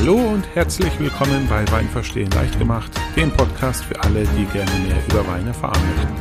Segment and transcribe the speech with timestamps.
[0.00, 4.70] Hallo und herzlich willkommen bei Wein verstehen leicht gemacht, dem Podcast für alle, die gerne
[4.86, 6.14] mehr über Wein erfahren möchten.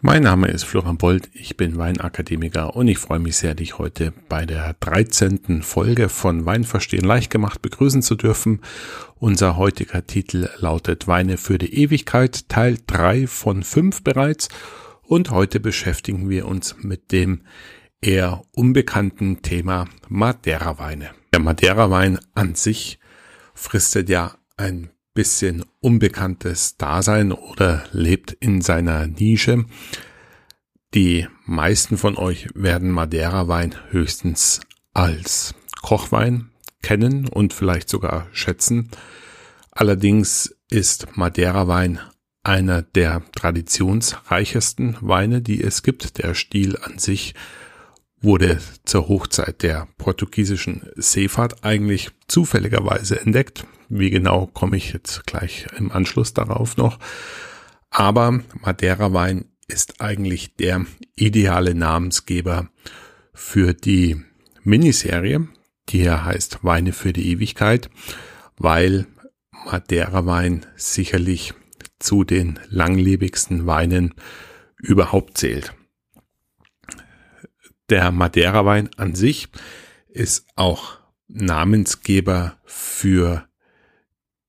[0.00, 4.12] Mein Name ist Florian Bold, ich bin Weinakademiker und ich freue mich sehr, dich heute
[4.28, 5.62] bei der 13.
[5.62, 8.60] Folge von Wein verstehen leicht gemacht begrüßen zu dürfen.
[9.16, 14.50] Unser heutiger Titel lautet Weine für die Ewigkeit, Teil 3 von 5 bereits
[15.02, 17.40] und heute beschäftigen wir uns mit dem
[18.00, 21.10] eher unbekannten Thema Madeira-Weine.
[21.34, 23.00] Der Madeira-Wein an sich
[23.54, 29.64] fristet ja ein bisschen unbekanntes Dasein oder lebt in seiner Nische.
[30.94, 34.60] Die meisten von euch werden Madeira-Wein höchstens
[34.92, 36.50] als Kochwein
[36.82, 38.90] kennen und vielleicht sogar schätzen.
[39.72, 41.98] Allerdings ist Madeira-Wein
[42.44, 46.18] einer der traditionsreichesten Weine, die es gibt.
[46.18, 47.34] Der Stil an sich
[48.24, 53.66] wurde zur Hochzeit der portugiesischen Seefahrt eigentlich zufälligerweise entdeckt.
[53.88, 56.98] Wie genau komme ich jetzt gleich im Anschluss darauf noch.
[57.90, 60.84] Aber Madeira Wein ist eigentlich der
[61.14, 62.68] ideale Namensgeber
[63.32, 64.22] für die
[64.62, 65.46] Miniserie,
[65.88, 67.90] die hier heißt Weine für die Ewigkeit,
[68.56, 69.06] weil
[69.50, 71.54] Madeira Wein sicherlich
[71.98, 74.14] zu den langlebigsten Weinen
[74.78, 75.74] überhaupt zählt.
[77.90, 79.48] Der Madeira Wein an sich
[80.08, 83.46] ist auch Namensgeber für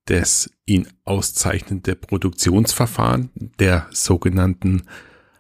[0.06, 4.84] das ihn auszeichnende Produktionsverfahren der sogenannten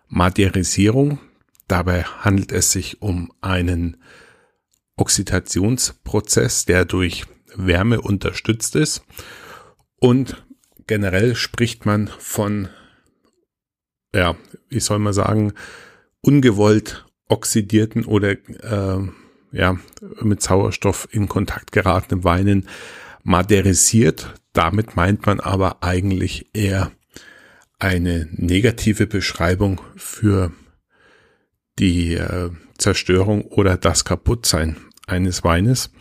[0.07, 1.19] Madeirisierung.
[1.67, 3.97] Dabei handelt es sich um einen
[4.97, 9.03] Oxidationsprozess, der durch Wärme unterstützt ist.
[9.97, 10.45] Und
[10.87, 12.69] generell spricht man von,
[14.13, 14.35] ja,
[14.69, 15.53] wie soll man sagen,
[16.21, 19.07] ungewollt oxidierten oder äh,
[19.51, 19.77] ja,
[20.21, 22.67] mit Sauerstoff in Kontakt geratenen Weinen
[23.23, 24.33] maderisiert.
[24.53, 26.91] Damit meint man aber eigentlich eher
[27.79, 30.51] eine negative Beschreibung für
[31.79, 34.77] die äh, Zerstörung oder das Kaputtsein
[35.07, 35.91] eines Weines.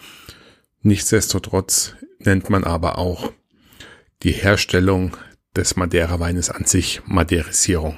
[0.82, 3.32] Nichtsdestotrotz nennt man aber auch
[4.22, 5.16] die Herstellung
[5.56, 7.97] des Madeira-Weines an sich Maderisierung.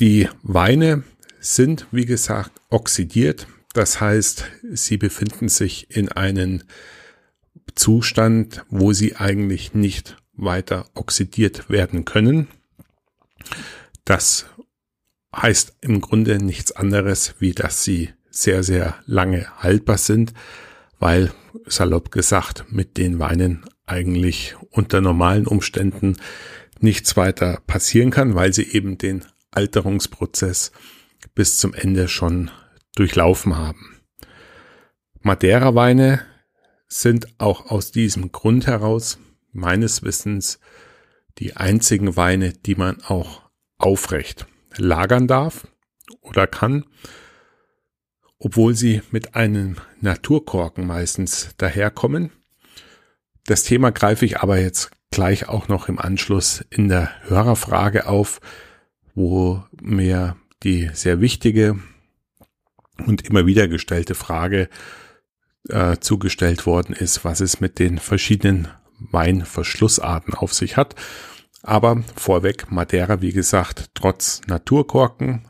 [0.00, 1.04] Die Weine
[1.38, 3.46] sind, wie gesagt, oxidiert.
[3.74, 6.62] Das heißt, sie befinden sich in einem
[7.76, 12.48] Zustand, wo sie eigentlich nicht weiter oxidiert werden können.
[14.04, 14.46] Das
[15.34, 20.34] heißt im Grunde nichts anderes, wie dass sie sehr, sehr lange haltbar sind,
[20.98, 21.32] weil
[21.66, 26.16] salopp gesagt mit den Weinen eigentlich unter normalen Umständen
[26.80, 29.24] nichts weiter passieren kann, weil sie eben den
[29.56, 30.72] Alterungsprozess
[31.34, 32.50] bis zum Ende schon
[32.94, 34.00] durchlaufen haben.
[35.20, 36.24] Madeira-Weine
[36.86, 39.18] sind auch aus diesem Grund heraus
[39.52, 40.60] meines Wissens
[41.38, 43.42] die einzigen Weine, die man auch
[43.78, 45.66] aufrecht lagern darf
[46.20, 46.84] oder kann,
[48.38, 52.30] obwohl sie mit einem Naturkorken meistens daherkommen.
[53.46, 58.40] Das Thema greife ich aber jetzt gleich auch noch im Anschluss in der Hörerfrage auf,
[59.14, 61.78] wo mir die sehr wichtige
[63.06, 64.68] und immer wieder gestellte Frage
[65.68, 70.94] äh, zugestellt worden ist, was es mit den verschiedenen Weinverschlussarten auf sich hat.
[71.62, 75.48] Aber vorweg, Madeira, wie gesagt, trotz Naturkorken,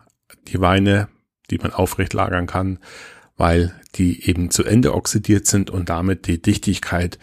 [0.49, 1.09] die Weine,
[1.51, 2.79] die man aufrecht lagern kann,
[3.37, 7.19] weil die eben zu Ende oxidiert sind und damit die Dichtigkeit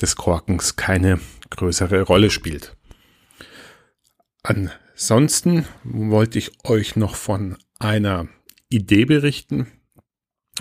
[0.00, 1.18] des Korkens keine
[1.50, 2.76] größere Rolle spielt.
[4.98, 8.28] Ansonsten wollte ich euch noch von einer
[8.70, 9.66] Idee berichten,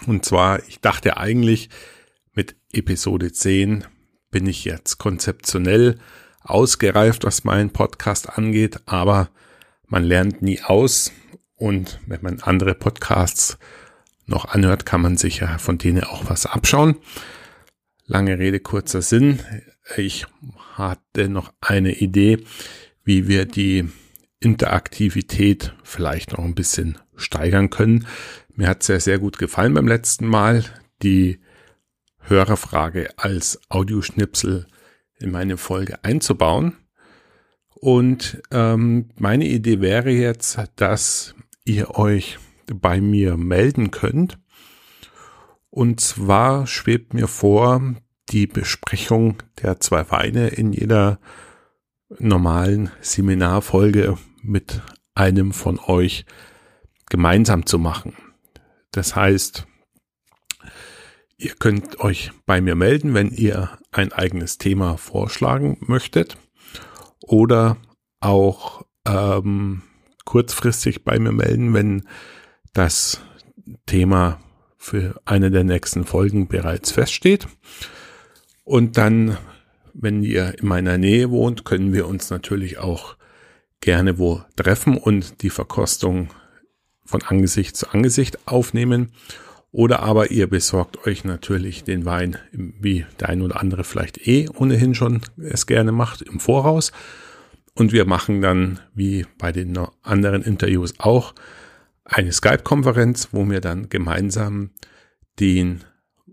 [0.07, 1.69] und zwar, ich dachte eigentlich,
[2.33, 3.85] mit Episode 10
[4.31, 5.99] bin ich jetzt konzeptionell
[6.41, 9.29] ausgereift, was meinen Podcast angeht, aber
[9.87, 11.13] man lernt nie aus
[11.55, 13.57] und wenn man andere Podcasts
[14.25, 16.97] noch anhört, kann man sich ja von denen auch was abschauen.
[18.05, 19.39] Lange Rede, kurzer Sinn.
[19.95, 20.25] Ich
[20.73, 22.43] hatte noch eine Idee,
[23.05, 23.87] wie wir die
[24.45, 28.05] Interaktivität vielleicht noch ein bisschen steigern können.
[28.53, 30.63] Mir hat es ja sehr gut gefallen beim letzten Mal,
[31.01, 31.39] die
[32.19, 34.67] Hörerfrage als Audioschnipsel
[35.17, 36.77] in meine Folge einzubauen.
[37.73, 41.33] Und ähm, meine Idee wäre jetzt, dass
[41.65, 42.37] ihr euch
[42.67, 44.37] bei mir melden könnt.
[45.71, 47.95] Und zwar schwebt mir vor,
[48.29, 51.19] die Besprechung der zwei Weine in jeder
[52.19, 54.81] normalen Seminarfolge mit
[55.13, 56.25] einem von euch
[57.09, 58.13] gemeinsam zu machen.
[58.91, 59.65] Das heißt,
[61.37, 66.37] ihr könnt euch bei mir melden, wenn ihr ein eigenes Thema vorschlagen möchtet
[67.21, 67.77] oder
[68.19, 69.81] auch ähm,
[70.25, 72.07] kurzfristig bei mir melden, wenn
[72.73, 73.21] das
[73.85, 74.39] Thema
[74.77, 77.47] für eine der nächsten Folgen bereits feststeht.
[78.63, 79.37] Und dann,
[79.93, 83.15] wenn ihr in meiner Nähe wohnt, können wir uns natürlich auch
[83.85, 86.29] gerne wo treffen und die Verkostung
[87.05, 89.11] von Angesicht zu Angesicht aufnehmen.
[89.71, 94.49] Oder aber ihr besorgt euch natürlich den Wein, wie der ein oder andere vielleicht eh
[94.49, 96.91] ohnehin schon es gerne macht, im Voraus.
[97.75, 101.35] Und wir machen dann, wie bei den anderen Interviews auch,
[102.05, 104.71] eine Skype-Konferenz, wo wir dann gemeinsam
[105.39, 105.83] den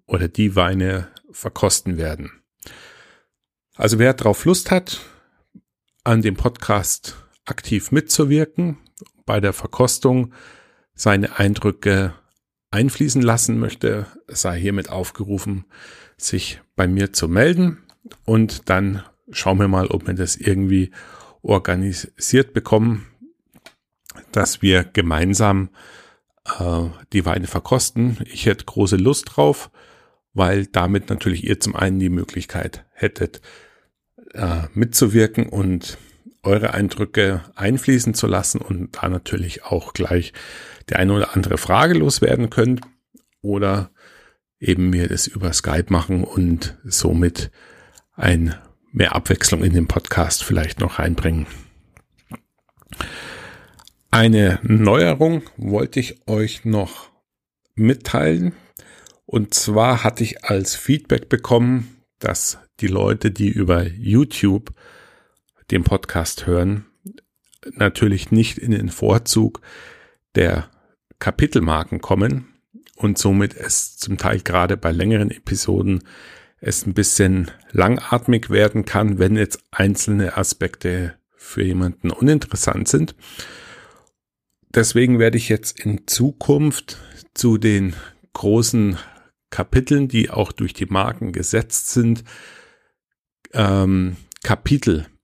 [0.07, 2.31] oder die Weine verkosten werden.
[3.75, 5.01] Also wer darauf Lust hat,
[6.05, 8.79] an dem Podcast aktiv mitzuwirken,
[9.27, 10.33] bei der Verkostung
[10.95, 12.15] seine Eindrücke
[12.71, 15.65] einfließen lassen möchte, sei hiermit aufgerufen,
[16.17, 17.79] sich bei mir zu melden
[18.25, 20.91] und dann schauen wir mal, ob wir das irgendwie
[21.43, 23.07] organisiert bekommen,
[24.31, 25.71] dass wir gemeinsam
[26.59, 28.19] äh, die Weine verkosten.
[28.27, 29.71] Ich hätte große Lust drauf,
[30.35, 33.41] weil damit natürlich ihr zum einen die Möglichkeit hättet,
[34.35, 35.99] äh, mitzuwirken und
[36.43, 40.33] eure Eindrücke einfließen zu lassen und da natürlich auch gleich
[40.91, 42.81] die eine oder andere Frage loswerden könnt
[43.41, 43.91] oder
[44.59, 47.51] eben mir das über Skype machen und somit
[48.15, 48.55] ein
[48.93, 51.47] mehr Abwechslung in den Podcast vielleicht noch reinbringen.
[54.11, 57.11] Eine Neuerung wollte ich euch noch
[57.75, 58.53] mitteilen.
[59.25, 64.75] Und zwar hatte ich als Feedback bekommen, dass die Leute, die über YouTube
[65.71, 66.87] den Podcast hören,
[67.75, 69.61] natürlich nicht in den Vorzug
[70.35, 70.69] der
[71.19, 72.49] Kapitelmarken kommen
[72.97, 76.03] und somit es zum Teil gerade bei längeren Episoden
[76.61, 83.17] es ein bisschen langatmig werden kann, wenn jetzt einzelne Aspekte für jemanden uninteressant sind.
[84.75, 86.99] Deswegen werde ich jetzt in Zukunft
[87.35, 87.95] zu den
[88.33, 88.97] großen
[89.51, 92.25] Kapiteln, die auch durch die Marken gesetzt sind,
[93.53, 94.17] ähm,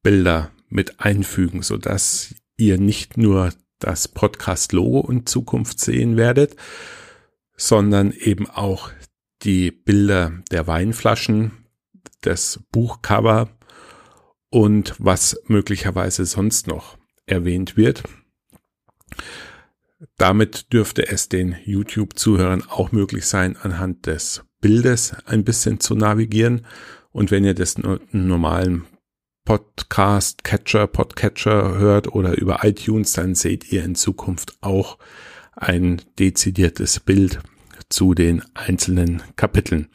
[0.02, 6.56] Kapitelbilder mit einfügen, so dass ihr nicht nur das Podcast-Logo in Zukunft sehen werdet,
[7.56, 8.90] sondern eben auch
[9.42, 11.52] die Bilder der Weinflaschen,
[12.22, 13.48] das Buchcover
[14.50, 18.02] und was möglicherweise sonst noch erwähnt wird.
[20.16, 26.66] Damit dürfte es den YouTube-Zuhörern auch möglich sein, anhand des Bildes ein bisschen zu navigieren.
[27.10, 27.76] Und wenn ihr das
[28.12, 28.84] normalen
[29.48, 34.98] Podcast Catcher, Podcatcher hört oder über iTunes, dann seht ihr in Zukunft auch
[35.56, 37.40] ein dezidiertes Bild
[37.88, 39.88] zu den einzelnen Kapiteln.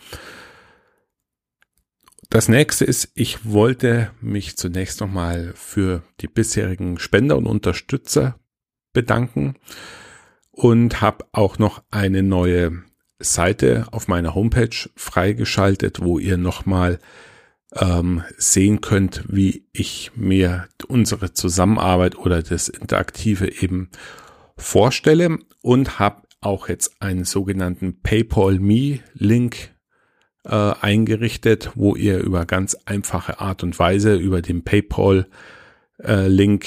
[2.31, 8.39] Das nächste ist, ich wollte mich zunächst nochmal für die bisherigen Spender und Unterstützer
[8.91, 9.53] bedanken
[10.49, 12.81] und habe auch noch eine neue
[13.19, 16.97] Seite auf meiner Homepage freigeschaltet, wo ihr nochmal
[17.75, 23.89] ähm, sehen könnt, wie ich mir unsere Zusammenarbeit oder das Interaktive eben
[24.57, 29.71] vorstelle und habe auch jetzt einen sogenannten PayPal Me Link
[30.45, 35.27] äh, eingerichtet, wo ihr über ganz einfache Art und Weise über den PayPal
[36.03, 36.65] äh, Link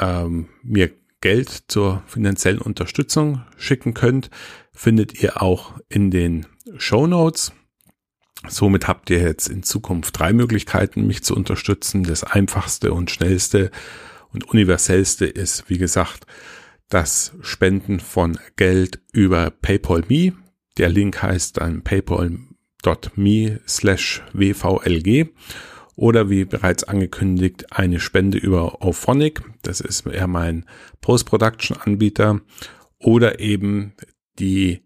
[0.00, 0.90] ähm, mir
[1.20, 4.30] Geld zur finanziellen Unterstützung schicken könnt,
[4.72, 7.52] findet ihr auch in den Show Notes.
[8.48, 12.04] Somit habt ihr jetzt in Zukunft drei Möglichkeiten, mich zu unterstützen.
[12.04, 13.70] Das einfachste und schnellste
[14.32, 16.26] und universellste ist, wie gesagt,
[16.88, 20.32] das Spenden von Geld über PayPal Me.
[20.76, 25.32] Der Link heißt dann paypal.me slash wvlg
[25.96, 29.42] oder wie bereits angekündigt eine Spende über Auphonic.
[29.62, 30.66] Das ist eher mein
[31.00, 32.40] Post-Production-Anbieter
[32.98, 33.94] oder eben
[34.38, 34.82] die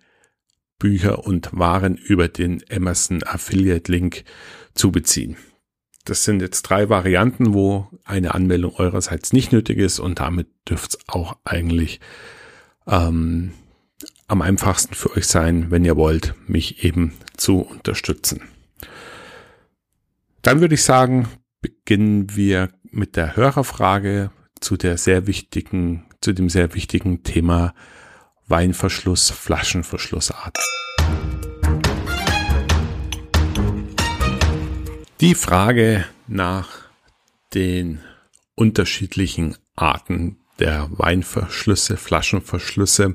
[0.79, 4.25] Bücher und Waren über den Amazon Affiliate Link
[4.75, 5.37] zu beziehen.
[6.05, 10.97] Das sind jetzt drei Varianten, wo eine Anmeldung eurerseits nicht nötig ist und damit dürfte
[10.97, 12.01] es auch eigentlich
[12.87, 13.53] ähm,
[14.27, 18.43] am einfachsten für euch sein, wenn ihr wollt, mich eben zu unterstützen.
[20.43, 21.29] Dann würde ich sagen,
[21.61, 24.31] beginnen wir mit der Hörerfrage
[24.61, 27.75] zu der sehr wichtigen, zu dem sehr wichtigen Thema
[28.49, 30.57] Weinverschluss, Flaschenverschlussart.
[35.21, 36.69] Die Frage nach
[37.55, 38.01] den
[38.55, 43.15] unterschiedlichen Arten der Weinverschlüsse, Flaschenverschlüsse,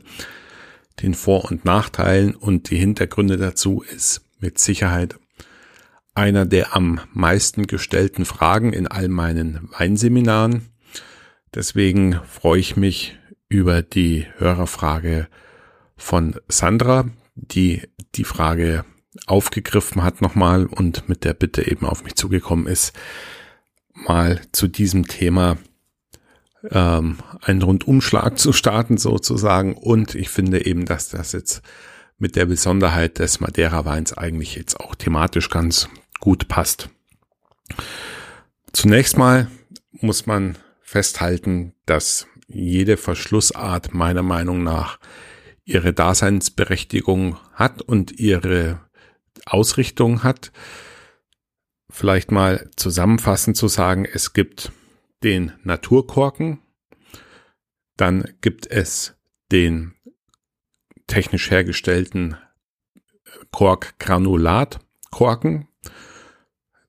[1.02, 5.20] den Vor- und Nachteilen und die Hintergründe dazu ist mit Sicherheit
[6.13, 10.70] einer der am meisten gestellten Fragen in all meinen Weinseminaren.
[11.56, 13.18] Deswegen freue ich mich
[13.53, 15.27] über die Hörerfrage
[15.95, 17.05] von Sandra,
[17.36, 17.83] die
[18.15, 18.83] die Frage
[19.27, 22.93] aufgegriffen hat nochmal und mit der Bitte eben auf mich zugekommen ist,
[23.93, 25.57] mal zu diesem Thema
[26.72, 29.75] ähm, einen Rundumschlag zu starten sozusagen.
[29.75, 31.62] Und ich finde eben, dass das jetzt
[32.17, 36.89] mit der Besonderheit des Madeira-Weins eigentlich jetzt auch thematisch ganz gut passt.
[38.72, 39.48] Zunächst mal
[39.91, 45.00] muss man festhalten, dass jede Verschlussart meiner Meinung nach
[45.65, 48.81] ihre Daseinsberechtigung hat und ihre
[49.45, 50.51] Ausrichtung hat.
[51.89, 54.72] Vielleicht mal zusammenfassend zu sagen, es gibt
[55.24, 56.60] den Naturkorken,
[57.98, 59.15] dann gibt es
[59.51, 59.95] den
[61.07, 62.38] technisch hergestellten
[63.51, 65.67] Korkgranulatkorken.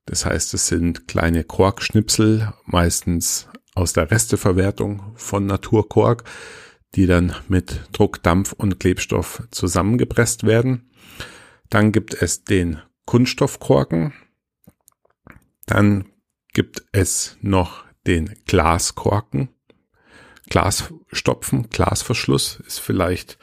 [0.05, 6.23] Das heißt, es sind kleine Korkschnipsel, meistens aus der Resteverwertung von Naturkork,
[6.95, 10.89] die dann mit Druck, Dampf und Klebstoff zusammengepresst werden.
[11.69, 14.13] Dann gibt es den Kunststoffkorken.
[15.65, 16.05] Dann
[16.53, 19.49] gibt es noch den Glaskorken.
[20.49, 23.37] Glasstopfen, Glasverschluss ist vielleicht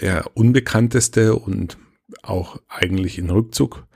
[0.00, 1.78] der unbekannteste und
[2.22, 3.86] auch eigentlich in Rückzug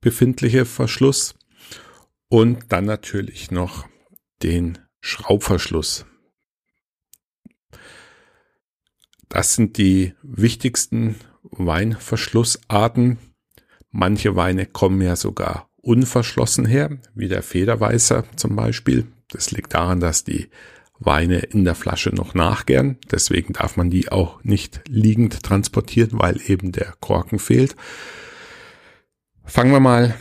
[0.00, 1.34] befindliche Verschluss.
[2.28, 3.86] Und dann natürlich noch
[4.42, 6.06] den Schraubverschluss.
[9.28, 13.18] Das sind die wichtigsten Weinverschlussarten.
[13.90, 19.06] Manche Weine kommen ja sogar unverschlossen her, wie der Federweißer zum Beispiel.
[19.28, 20.50] Das liegt daran, dass die
[20.98, 22.98] Weine in der Flasche noch nachgären.
[23.10, 27.76] Deswegen darf man die auch nicht liegend transportieren, weil eben der Korken fehlt.
[29.44, 30.14] Fangen wir mal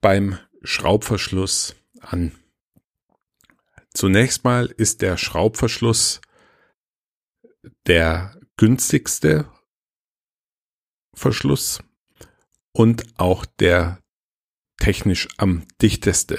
[0.00, 2.32] beim Schraubverschluss an.
[3.94, 6.20] Zunächst mal ist der Schraubverschluss
[7.86, 9.48] der günstigste
[11.14, 11.82] Verschluss
[12.72, 14.00] und auch der
[14.78, 16.38] technisch am dichteste.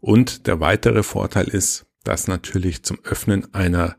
[0.00, 3.96] Und der weitere Vorteil ist, dass natürlich zum Öffnen einer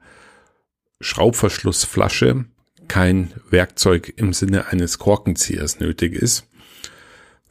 [1.02, 2.46] Schraubverschlussflasche
[2.88, 6.48] kein Werkzeug im Sinne eines Korkenziehers nötig ist,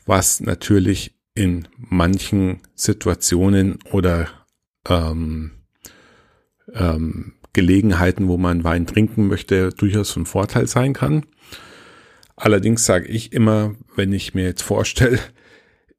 [0.07, 4.44] was natürlich in manchen Situationen oder
[4.89, 5.53] ähm,
[6.73, 11.25] ähm, Gelegenheiten, wo man Wein trinken möchte, durchaus von Vorteil sein kann.
[12.37, 15.21] Allerdings sage ich immer, wenn ich mir jetzt vorstelle,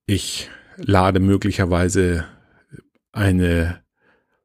[0.06, 2.26] ich lade möglicherweise
[3.14, 3.82] eine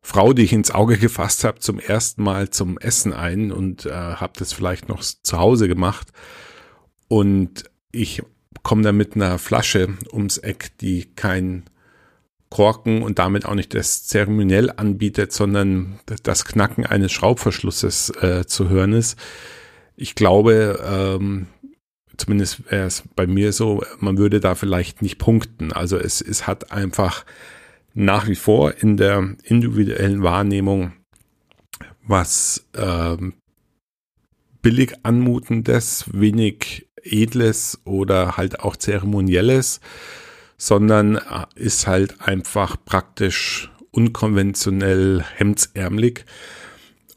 [0.01, 3.91] Frau, die ich ins Auge gefasst habe, zum ersten Mal zum Essen ein und äh,
[3.91, 6.09] habe das vielleicht noch zu Hause gemacht.
[7.09, 8.23] Und ich
[8.63, 11.65] komme da mit einer Flasche ums Eck, die kein
[12.51, 18.69] Korken und damit auch nicht das zeremoniell anbietet, sondern das Knacken eines Schraubverschlusses äh, zu
[18.69, 19.19] hören ist.
[19.97, 21.47] Ich glaube, ähm,
[22.17, 25.73] zumindest wäre es bei mir so, man würde da vielleicht nicht punkten.
[25.73, 27.25] Also es, es hat einfach
[27.95, 30.93] nach wie vor in der individuellen Wahrnehmung
[32.03, 33.35] was ähm,
[34.63, 39.81] billig anmutendes, wenig edles oder halt auch zeremonielles,
[40.61, 46.27] sondern äh, ist halt einfach praktisch unkonventionell hemdsärmlich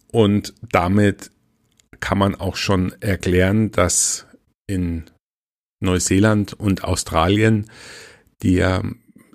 [0.07, 1.29] und damit
[1.99, 4.25] kann man auch schon erklären, dass
[4.65, 5.05] in
[5.79, 7.69] Neuseeland und Australien,
[8.41, 8.81] die ja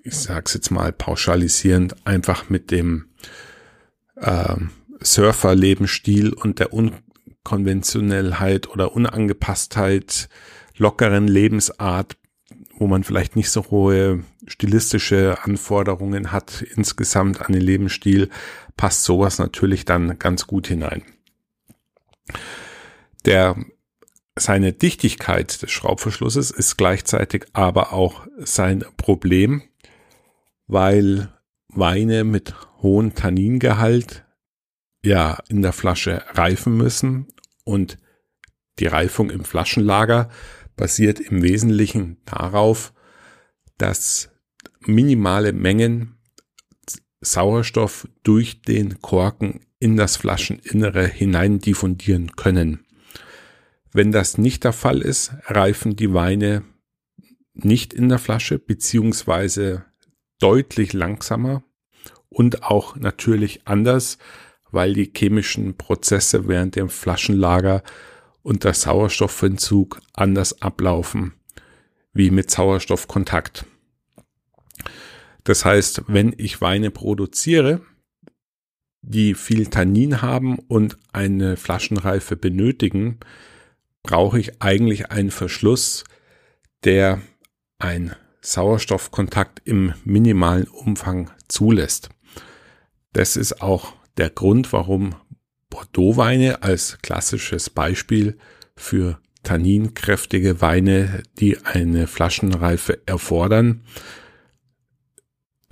[0.09, 3.09] ich sag's jetzt mal pauschalisierend, einfach mit dem
[4.17, 4.57] äh,
[5.01, 10.29] Surfer-Lebensstil und der Unkonventionellheit oder Unangepasstheit,
[10.77, 12.17] lockeren Lebensart,
[12.79, 18.31] wo man vielleicht nicht so hohe stilistische Anforderungen hat insgesamt an den Lebensstil,
[18.77, 21.03] passt sowas natürlich dann ganz gut hinein.
[23.25, 23.57] Der
[24.37, 29.63] seine Dichtigkeit des Schraubverschlusses ist gleichzeitig aber auch sein Problem,
[30.69, 31.33] weil
[31.69, 34.25] Weine mit hohem Tanningehalt
[35.05, 37.27] ja in der Flasche reifen müssen
[37.65, 37.99] und
[38.79, 40.31] die Reifung im Flaschenlager
[40.79, 42.95] basiert im Wesentlichen darauf,
[43.77, 44.31] dass
[44.81, 46.15] minimale Mengen
[47.21, 52.87] Sauerstoff durch den Korken in das Flascheninnere hinein diffundieren können.
[53.93, 56.63] Wenn das nicht der Fall ist, reifen die Weine
[57.55, 59.85] nicht in der Flasche beziehungsweise
[60.39, 61.65] deutlich langsamer
[62.29, 64.19] und auch natürlich anders,
[64.71, 67.83] weil die chemischen Prozesse während dem Flaschenlager
[68.43, 71.35] und der Sauerstoffentzug anders ablaufen
[72.13, 73.65] wie mit Sauerstoffkontakt.
[75.45, 77.81] Das heißt, wenn ich Weine produziere,
[79.03, 83.19] die viel Tannin haben und eine Flaschenreife benötigen,
[84.03, 86.05] brauche ich eigentlich einen Verschluss,
[86.85, 87.21] der
[87.79, 92.11] ein Sauerstoffkontakt im minimalen Umfang zulässt.
[93.13, 95.15] Das ist auch der Grund, warum
[95.71, 98.39] Bordeaux-Weine als klassisches Beispiel
[98.77, 103.83] für tanninkräftige Weine, die eine Flaschenreife erfordern,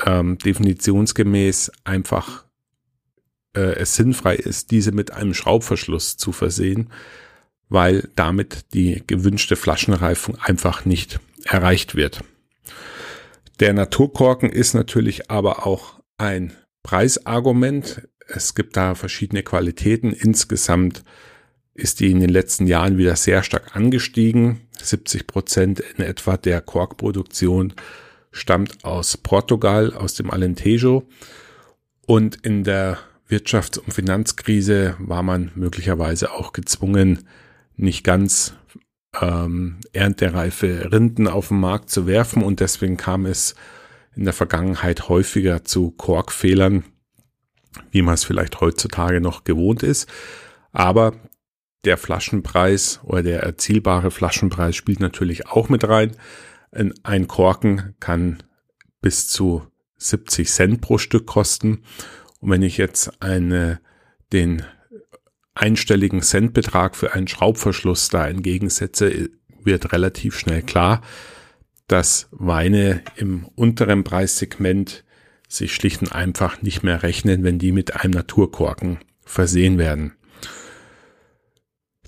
[0.05, 2.45] ähm, definitionsgemäß einfach
[3.55, 6.91] äh, es sinnfrei ist, diese mit einem Schraubverschluss zu versehen,
[7.69, 12.23] weil damit die gewünschte Flaschenreifung einfach nicht erreicht wird.
[13.61, 18.07] Der Naturkorken ist natürlich aber auch ein Preisargument.
[18.27, 20.13] Es gibt da verschiedene Qualitäten.
[20.13, 21.05] Insgesamt
[21.75, 24.61] ist die in den letzten Jahren wieder sehr stark angestiegen.
[24.83, 27.75] 70 Prozent in etwa der Korkproduktion
[28.33, 31.09] stammt aus Portugal, aus dem Alentejo.
[32.07, 37.27] Und in der Wirtschafts- und Finanzkrise war man möglicherweise auch gezwungen,
[37.77, 38.55] nicht ganz
[39.21, 43.55] ähm, erntereife Rinden auf den Markt zu werfen und deswegen kam es
[44.15, 46.85] in der Vergangenheit häufiger zu Korkfehlern,
[47.91, 50.09] wie man es vielleicht heutzutage noch gewohnt ist.
[50.73, 51.15] Aber
[51.85, 56.17] der Flaschenpreis oder der erzielbare Flaschenpreis spielt natürlich auch mit rein.
[57.03, 58.43] Ein Korken kann
[59.01, 59.63] bis zu
[59.99, 61.85] 70 Cent pro Stück kosten.
[62.41, 63.81] Und wenn ich jetzt eine,
[64.33, 64.63] den
[65.55, 69.31] einstelligen Centbetrag für einen Schraubverschluss da entgegensetze,
[69.63, 71.03] wird relativ schnell klar,
[71.89, 75.05] dass Weine im unteren Preissegment
[75.49, 80.13] sich schlicht und einfach nicht mehr rechnen, wenn die mit einem Naturkorken versehen werden.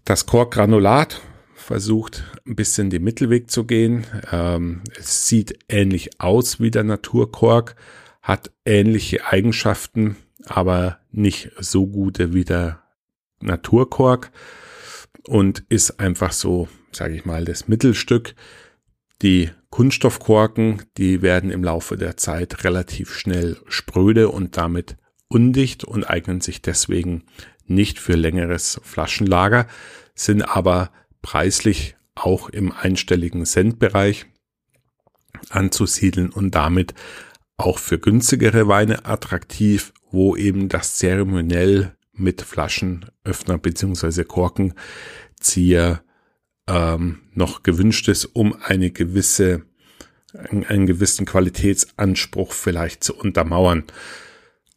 [0.04, 1.20] Das Korkgranulat
[1.55, 4.07] versucht ein bisschen den Mittelweg zu gehen.
[4.33, 7.77] Ähm, es sieht ähnlich aus wie der Naturkork,
[8.22, 12.83] hat ähnliche Eigenschaften, aber nicht so gute wie der
[13.40, 14.31] Naturkork
[15.27, 18.35] und ist einfach so, sage ich mal, das Mittelstück.
[19.22, 24.96] Die Kunststoffkorken, die werden im Laufe der Zeit relativ schnell spröde und damit
[25.28, 27.24] undicht und eignen sich deswegen
[27.66, 29.66] nicht für längeres Flaschenlager,
[30.14, 34.26] sind aber preislich auch im einstelligen Centbereich
[35.50, 36.94] anzusiedeln und damit
[37.57, 46.02] auch für günstigere Weine attraktiv, wo eben das zeremoniell mit Flaschenöffner beziehungsweise Korkenzieher
[46.68, 49.62] ähm, noch gewünscht ist, um eine gewisse,
[50.35, 53.85] einen gewissen Qualitätsanspruch vielleicht zu untermauern.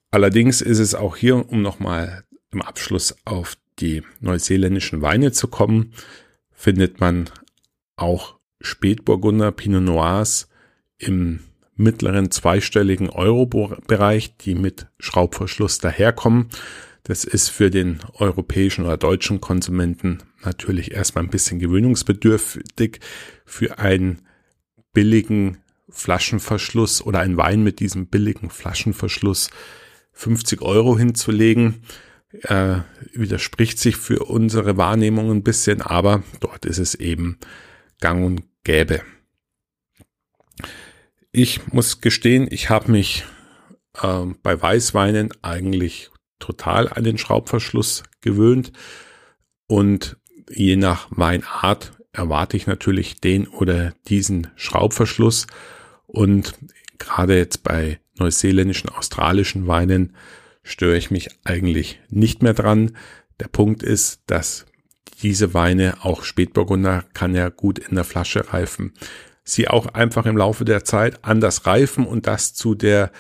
[0.10, 5.94] Allerdings ist es auch hier, um nochmal im Abschluss auf die neuseeländischen Weine zu kommen,
[6.52, 7.30] findet man
[7.96, 10.48] auch Spätburgunder Pinot Noirs
[10.98, 11.40] im
[11.76, 16.50] mittleren zweistelligen Euro-Bereich, die mit Schraubverschluss daherkommen.
[17.04, 23.00] Das ist für den europäischen oder deutschen Konsumenten natürlich erstmal ein bisschen gewöhnungsbedürftig.
[23.46, 24.22] Für einen
[24.94, 25.58] billigen
[25.90, 29.50] Flaschenverschluss oder einen Wein mit diesem billigen Flaschenverschluss
[30.14, 31.84] 50 Euro hinzulegen,
[32.44, 32.80] äh,
[33.14, 37.38] widerspricht sich für unsere Wahrnehmung ein bisschen, aber dort ist es eben
[38.00, 39.02] gang und gäbe.
[41.32, 43.26] Ich muss gestehen, ich habe mich
[44.02, 48.72] äh, bei Weißweinen eigentlich total an den Schraubverschluss gewöhnt
[49.68, 50.18] und
[50.54, 55.48] je nach Weinart erwarte ich natürlich den oder diesen Schraubverschluss.
[56.08, 56.54] Und
[56.98, 60.16] gerade jetzt bei neuseeländischen, australischen Weinen
[60.64, 62.98] störe ich mich eigentlich nicht mehr dran.
[63.40, 64.66] Der Punkt ist, dass
[65.24, 68.94] diese Weine, auch Spätburgunder, kann ja gut in der Flasche reifen,
[69.44, 73.12] sie auch einfach im Laufe der Zeit anders reifen und das zu der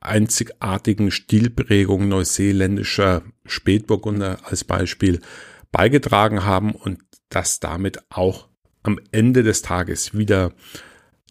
[0.00, 5.20] einzigartigen Stilprägung neuseeländischer Spätburgunder als Beispiel
[5.72, 8.48] beigetragen haben und das damit auch
[8.82, 10.52] am Ende des Tages wieder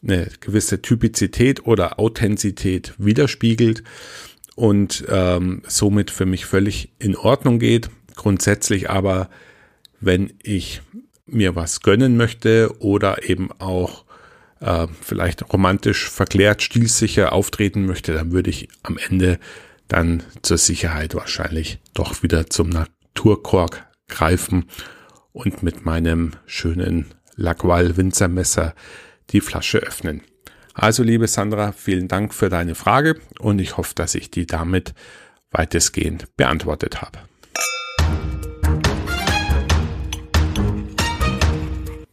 [0.01, 3.83] eine gewisse Typizität oder Authentizität widerspiegelt
[4.55, 7.89] und ähm, somit für mich völlig in Ordnung geht.
[8.15, 9.29] Grundsätzlich aber,
[9.99, 10.81] wenn ich
[11.25, 14.05] mir was gönnen möchte oder eben auch
[14.61, 19.39] äh, vielleicht romantisch verklärt, stilsicher auftreten möchte, dann würde ich am Ende
[19.87, 24.65] dann zur Sicherheit wahrscheinlich doch wieder zum Naturkork greifen
[25.31, 28.75] und mit meinem schönen Lackwall Winzermesser
[29.29, 30.21] die Flasche öffnen.
[30.73, 34.93] Also liebe Sandra, vielen Dank für deine Frage und ich hoffe, dass ich die damit
[35.51, 37.19] weitestgehend beantwortet habe.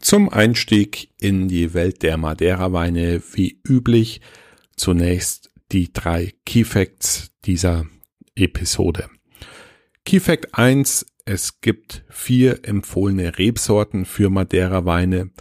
[0.01, 4.21] Zum Einstieg in die Welt der Madeira-Weine wie üblich
[4.77, 7.87] zunächst die drei Key Facts dieser
[8.37, 9.09] Episode.
[10.05, 15.33] Key Fact 1, es gibt vier empfohlene Rebsorten für Madeira-Weine,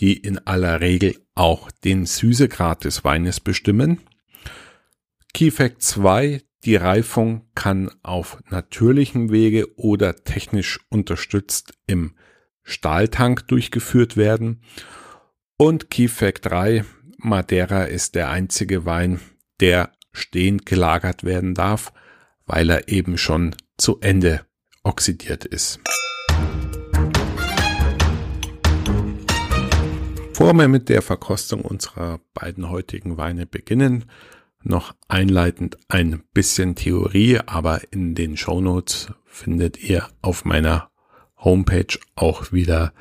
[0.00, 4.00] die in aller Regel auch den Süßegrad des Weines bestimmen.
[5.34, 12.16] Key Fact 2, die Reifung kann auf natürlichem Wege oder technisch unterstützt im
[12.62, 14.62] Stahltank durchgeführt werden.
[15.58, 16.84] Und Key Fact 3,
[17.18, 19.20] Madeira ist der einzige Wein,
[19.60, 21.92] der stehend gelagert werden darf,
[22.46, 24.47] weil er eben schon zu Ende
[24.88, 25.80] oxidiert ist.
[30.30, 34.06] Bevor wir mit der Verkostung unserer beiden heutigen Weine beginnen,
[34.62, 40.90] noch einleitend ein bisschen Theorie, aber in den Shownotes findet ihr auf meiner
[41.36, 42.92] Homepage auch wieder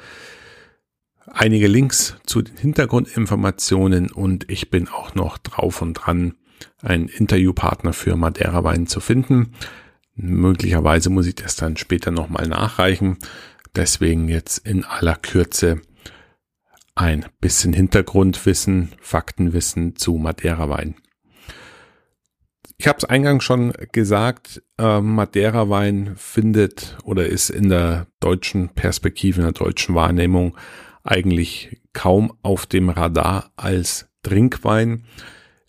[1.26, 6.36] einige Links zu den Hintergrundinformationen und ich bin auch noch drauf und dran,
[6.82, 9.54] einen Interviewpartner für Madeira Wein zu finden.
[10.20, 13.18] Möglicherweise muss ich das dann später nochmal nachreichen.
[13.76, 15.82] Deswegen jetzt in aller Kürze
[16.96, 20.96] ein bisschen Hintergrundwissen, Faktenwissen zu Madeira Wein.
[22.80, 28.70] Ich habe es eingangs schon gesagt, äh, Madeira Wein findet oder ist in der deutschen
[28.70, 30.58] Perspektive, in der deutschen Wahrnehmung
[31.04, 35.06] eigentlich kaum auf dem Radar als Trinkwein.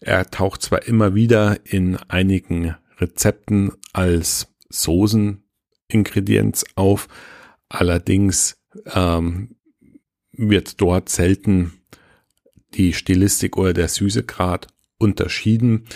[0.00, 7.08] Er taucht zwar immer wieder in einigen Rezepten als Soßeningredienz auf,
[7.68, 8.56] allerdings
[8.94, 9.56] ähm,
[10.30, 11.72] wird dort selten
[12.74, 15.86] die Stilistik oder der Süßegrad unterschieden.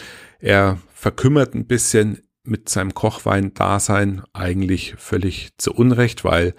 [0.40, 6.56] Er verkümmert ein bisschen mit seinem Kochwein-Dasein eigentlich völlig zu Unrecht, weil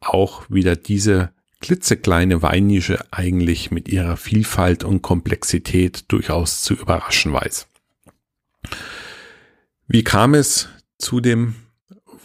[0.00, 7.66] auch wieder diese klitzekleine Weinnische eigentlich mit ihrer Vielfalt und Komplexität durchaus zu überraschen weiß.
[9.92, 11.56] Wie kam es zu dem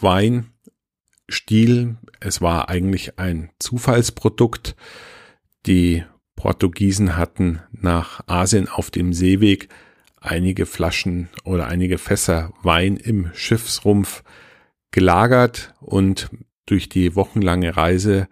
[0.00, 1.96] Weinstil?
[2.20, 4.76] Es war eigentlich ein Zufallsprodukt.
[5.66, 6.04] Die
[6.36, 9.68] Portugiesen hatten nach Asien auf dem Seeweg
[10.20, 14.22] einige Flaschen oder einige Fässer Wein im Schiffsrumpf
[14.92, 16.30] gelagert und
[16.66, 18.28] durch die wochenlange Reise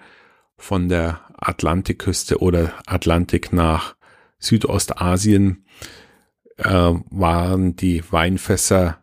[0.56, 3.96] von der Atlantikküste oder Atlantik nach
[4.38, 5.66] Südostasien
[6.56, 6.68] äh,
[7.10, 9.00] waren die Weinfässer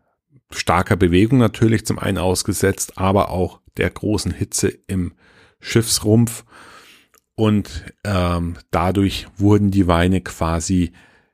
[0.56, 5.14] starker Bewegung natürlich zum einen ausgesetzt, aber auch der großen Hitze im
[5.60, 6.44] Schiffsrumpf.
[7.36, 10.92] Und ähm, dadurch wurden die Weine quasi,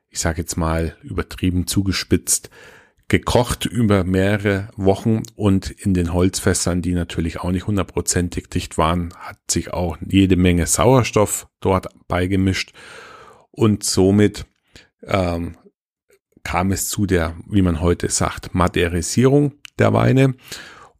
[0.09, 2.49] ich sage jetzt mal übertrieben zugespitzt,
[3.09, 9.13] gekocht über mehrere Wochen und in den Holzfässern, die natürlich auch nicht hundertprozentig dicht waren,
[9.17, 12.73] hat sich auch jede Menge Sauerstoff dort beigemischt.
[13.51, 14.45] Und somit
[15.03, 15.57] ähm,
[16.47, 20.35] kam es zu der, wie man heute sagt, Maderisierung der Weine.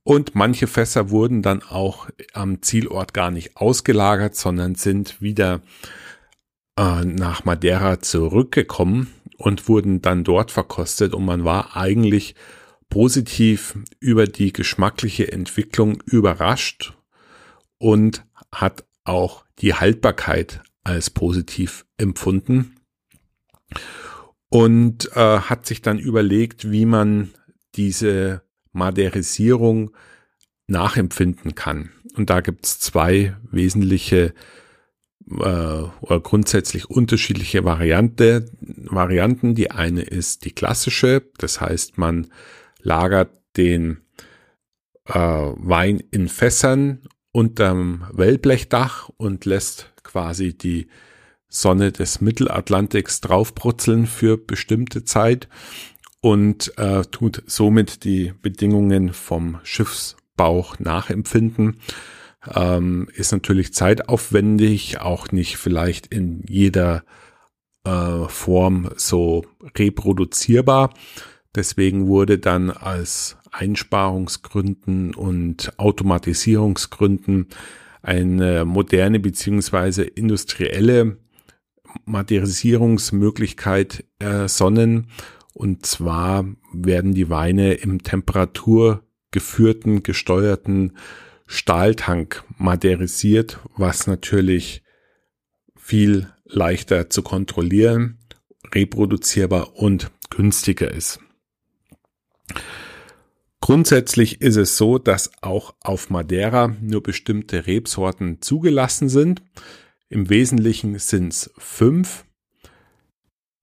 [0.04, 5.62] Und manche Fässer wurden dann auch am Zielort gar nicht ausgelagert, sondern sind wieder
[6.78, 9.08] äh, nach Madeira zurückgekommen
[9.38, 12.36] und wurden dann dort verkostet und man war eigentlich
[12.90, 16.94] positiv über die geschmackliche Entwicklung überrascht
[17.78, 22.76] und hat auch die Haltbarkeit als positiv empfunden
[24.50, 27.32] und äh, hat sich dann überlegt, wie man
[27.76, 29.92] diese Maderisierung
[30.68, 31.92] nachempfinden kann.
[32.16, 34.34] Und da gibt es zwei wesentliche
[35.30, 39.56] äh, oder grundsätzlich unterschiedliche Variante, Varianten.
[39.56, 42.28] Die eine ist die klassische, das heißt, man
[42.82, 44.02] lagert den
[45.06, 50.88] äh, Wein in Fässern unterm Wellblechdach und lässt quasi die
[51.50, 55.48] Sonne des Mittelatlantiks draufbrutzeln für bestimmte Zeit
[56.22, 61.80] und äh, tut somit die Bedingungen vom Schiffsbauch nachempfinden
[62.56, 67.04] ähm, ist natürlich zeitaufwendig, auch nicht vielleicht in jeder
[67.84, 69.46] äh, Form so
[69.78, 70.94] reproduzierbar.
[71.56, 77.48] Deswegen wurde dann als Einsparungsgründen und Automatisierungsgründen
[78.04, 81.18] eine moderne beziehungsweise industrielle
[82.06, 85.08] Materialisierungsmöglichkeit ersonnen.
[85.54, 90.98] Und zwar werden die Weine im temperaturgeführten, gesteuerten
[91.46, 94.84] Stahltank maderisiert, was natürlich
[95.76, 98.20] viel leichter zu kontrollieren,
[98.74, 101.20] reproduzierbar und günstiger ist.
[103.62, 109.42] Grundsätzlich ist es so, dass auch auf Madeira nur bestimmte Rebsorten zugelassen sind.
[110.10, 112.26] Im Wesentlichen sind es fünf.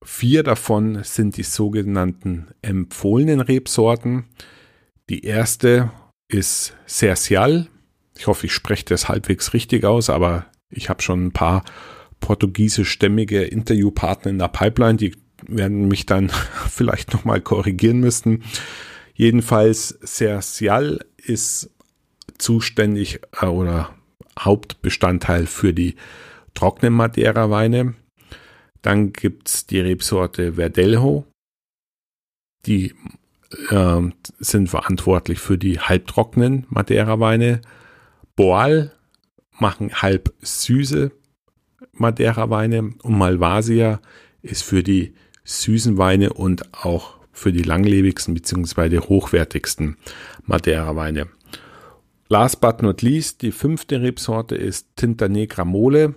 [0.03, 4.25] Vier davon sind die sogenannten empfohlenen Rebsorten.
[5.09, 5.91] Die erste
[6.27, 7.67] ist Cercial.
[8.17, 11.63] Ich hoffe, ich spreche das halbwegs richtig aus, aber ich habe schon ein paar
[12.19, 15.15] portugiesischstämmige Interviewpartner in der Pipeline, die
[15.47, 16.29] werden mich dann
[16.69, 18.43] vielleicht nochmal korrigieren müssen.
[19.15, 21.71] Jedenfalls Cercial ist
[22.37, 23.95] zuständig äh, oder
[24.37, 25.95] Hauptbestandteil für die
[26.55, 27.93] trockenen Madeira-Weine.
[28.81, 31.25] Dann gibt es die Rebsorte Verdelho.
[32.65, 32.93] Die
[33.69, 34.01] äh,
[34.39, 37.61] sind verantwortlich für die halbtrockenen Madeira-Weine.
[38.35, 38.91] Boal
[39.59, 41.11] machen halb süße
[41.93, 44.01] Madeira-Weine und Malvasia
[44.41, 45.13] ist für die
[45.43, 48.99] süßen Weine und auch für die langlebigsten bzw.
[48.99, 49.97] hochwertigsten
[50.45, 51.27] Madeira-Weine.
[52.27, 56.15] Last but not least, die fünfte Rebsorte ist Tinta Negra Mole.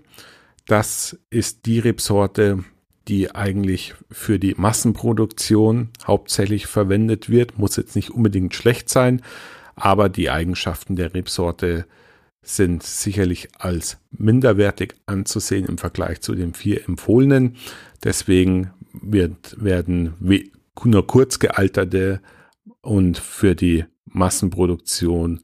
[0.67, 2.65] Das ist die Rebsorte,
[3.09, 7.59] die eigentlich für die Massenproduktion hauptsächlich verwendet wird.
[7.59, 9.23] Muss jetzt nicht unbedingt schlecht sein,
[9.75, 11.87] aber die Eigenschaften der Rebsorte
[12.43, 17.57] sind sicherlich als minderwertig anzusehen im Vergleich zu den vier empfohlenen.
[18.03, 20.15] Deswegen wird, werden
[20.85, 22.23] nur kurz gealterte
[22.81, 25.41] und für die Massenproduktion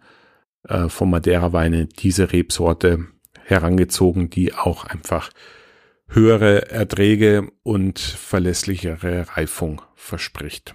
[0.68, 3.06] äh, von Madeira-Weine diese Rebsorte
[3.44, 5.30] herangezogen, die auch einfach
[6.08, 10.74] höhere Erträge und verlässlichere Reifung verspricht.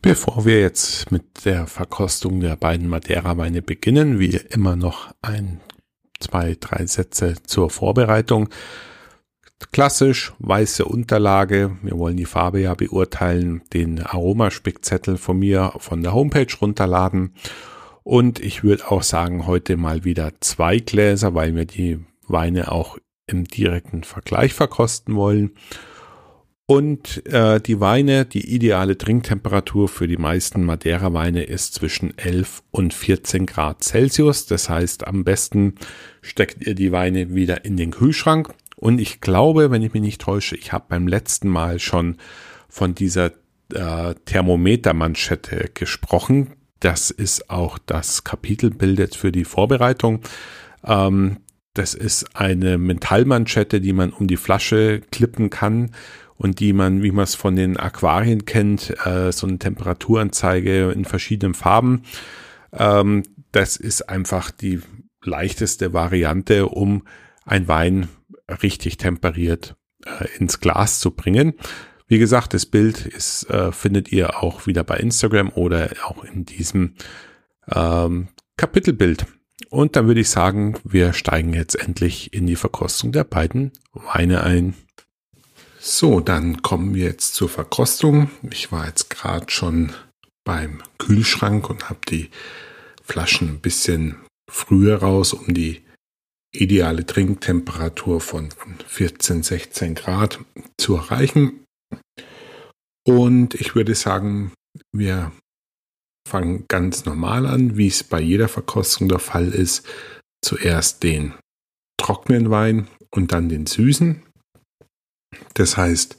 [0.00, 5.60] Bevor wir jetzt mit der Verkostung der beiden Madeira-Weine beginnen, wie immer noch ein,
[6.18, 8.48] zwei, drei Sätze zur Vorbereitung.
[9.70, 11.76] Klassisch weiße Unterlage.
[11.82, 13.62] Wir wollen die Farbe ja beurteilen.
[13.72, 17.34] Den Aromaspickzettel von mir von der Homepage runterladen.
[18.02, 22.98] Und ich würde auch sagen, heute mal wieder zwei Gläser, weil wir die Weine auch
[23.26, 25.52] im direkten Vergleich verkosten wollen.
[26.66, 32.94] Und äh, die Weine, die ideale Trinktemperatur für die meisten Madeira-Weine ist zwischen 11 und
[32.94, 34.46] 14 Grad Celsius.
[34.46, 35.74] Das heißt, am besten
[36.22, 38.54] steckt ihr die Weine wieder in den Kühlschrank.
[38.82, 42.16] Und ich glaube, wenn ich mich nicht täusche, ich habe beim letzten Mal schon
[42.68, 43.30] von dieser
[43.72, 46.54] äh, Thermometermanschette gesprochen.
[46.80, 50.22] Das ist auch das Kapitelbild für die Vorbereitung.
[50.82, 51.36] Ähm,
[51.74, 55.92] das ist eine Metallmanschette, die man um die Flasche klippen kann
[56.34, 61.04] und die man, wie man es von den Aquarien kennt, äh, so eine Temperaturanzeige in
[61.04, 62.02] verschiedenen Farben.
[62.72, 64.80] Ähm, das ist einfach die
[65.22, 67.04] leichteste Variante, um
[67.44, 68.08] ein Wein
[68.62, 71.54] richtig temperiert äh, ins Glas zu bringen.
[72.06, 76.44] Wie gesagt, das Bild ist, äh, findet ihr auch wieder bei Instagram oder auch in
[76.44, 76.94] diesem
[77.70, 79.26] ähm, Kapitelbild.
[79.70, 84.42] Und dann würde ich sagen, wir steigen jetzt endlich in die Verkostung der beiden Weine
[84.42, 84.74] ein.
[85.80, 88.30] So, dann kommen wir jetzt zur Verkostung.
[88.50, 89.92] Ich war jetzt gerade schon
[90.44, 92.30] beim Kühlschrank und habe die
[93.02, 94.16] Flaschen ein bisschen
[94.48, 95.81] früher raus, um die
[96.54, 98.50] ideale Trinktemperatur von
[98.86, 100.38] 14, 16 Grad
[100.78, 101.64] zu erreichen.
[103.06, 104.52] Und ich würde sagen,
[104.94, 105.32] wir
[106.28, 109.86] fangen ganz normal an, wie es bei jeder Verkostung der Fall ist.
[110.44, 111.34] Zuerst den
[111.98, 114.22] trockenen Wein und dann den süßen.
[115.54, 116.16] Das heißt,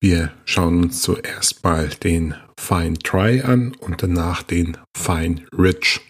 [0.00, 6.00] wir schauen uns zuerst mal den Fine Dry an und danach den Fine Rich.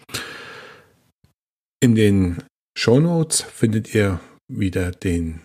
[1.81, 2.43] In den
[2.81, 5.41] Show Notes findet ihr wieder den,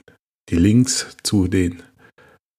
[0.50, 1.82] die Links zu den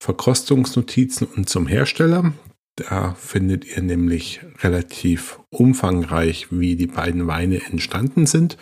[0.03, 2.33] Verkostungsnotizen und zum Hersteller.
[2.75, 8.57] Da findet ihr nämlich relativ umfangreich, wie die beiden Weine entstanden sind.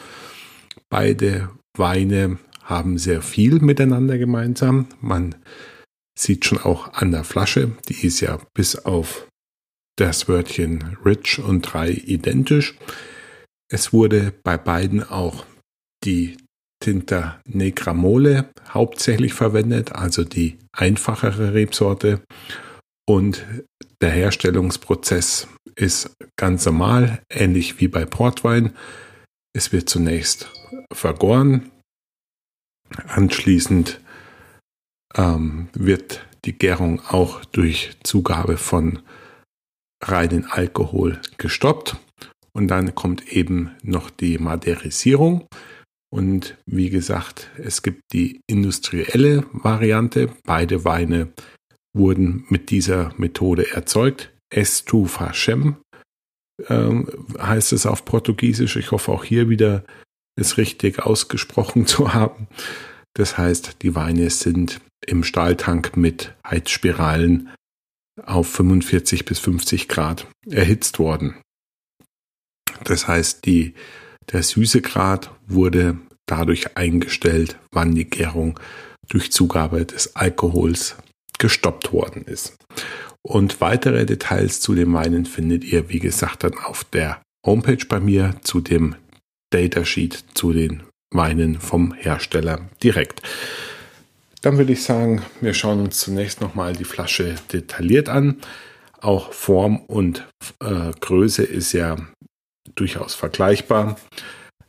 [0.88, 4.90] Beide Weine haben sehr viel miteinander gemeinsam.
[5.02, 5.34] Man
[6.16, 9.28] sieht schon auch an der Flasche, die ist ja bis auf
[9.96, 12.76] das Wörtchen Rich und 3 identisch.
[13.68, 15.48] Es wurde bei beiden auch
[16.04, 16.38] die
[16.82, 22.22] Tinta Negra Mole hauptsächlich verwendet, also die einfachere Rebsorte.
[23.08, 23.46] Und
[24.02, 28.76] der Herstellungsprozess ist ganz normal, ähnlich wie bei Portwein.
[29.56, 30.52] Es wird zunächst
[30.92, 31.72] vergoren,
[33.08, 34.00] Anschließend
[35.16, 39.00] ähm, wird die Gärung auch durch Zugabe von
[40.04, 41.96] reinen Alkohol gestoppt.
[42.56, 45.48] Und dann kommt eben noch die Maderisierung.
[46.14, 50.30] Und wie gesagt, es gibt die industrielle Variante.
[50.44, 51.34] Beide Weine
[51.92, 54.32] wurden mit dieser Methode erzeugt.
[54.52, 55.78] Estufachem
[56.70, 58.76] ähm, heißt es auf Portugiesisch.
[58.76, 59.86] Ich hoffe auch hier wieder
[60.40, 62.48] es richtig ausgesprochen zu haben.
[63.16, 67.50] Das heißt, die Weine sind im Stahltank mit Heizspiralen
[68.24, 71.42] auf 45 bis 50 Grad erhitzt worden.
[72.84, 73.74] Das heißt, die,
[74.32, 78.60] der Süßegrad wurde dadurch eingestellt, wann die Gärung
[79.10, 80.96] durch Zugabe des Alkohols
[81.38, 82.56] gestoppt worden ist.
[83.22, 88.00] Und weitere Details zu den Weinen findet ihr, wie gesagt, dann auf der Homepage bei
[88.00, 88.96] mir zu dem
[89.52, 93.22] Datasheet zu den Weinen vom Hersteller direkt.
[94.42, 98.42] Dann würde ich sagen, wir schauen uns zunächst nochmal die Flasche detailliert an.
[99.00, 100.28] Auch Form und
[100.62, 101.98] äh, Größe ist ja
[102.76, 103.98] durchaus vergleichbar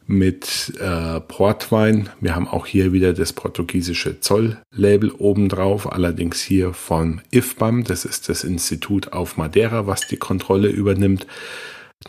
[0.07, 2.11] mit äh, Portwein.
[2.21, 8.29] Wir haben auch hier wieder das portugiesische Zolllabel obendrauf, allerdings hier von IFBAM, das ist
[8.29, 11.27] das Institut auf Madeira, was die Kontrolle übernimmt.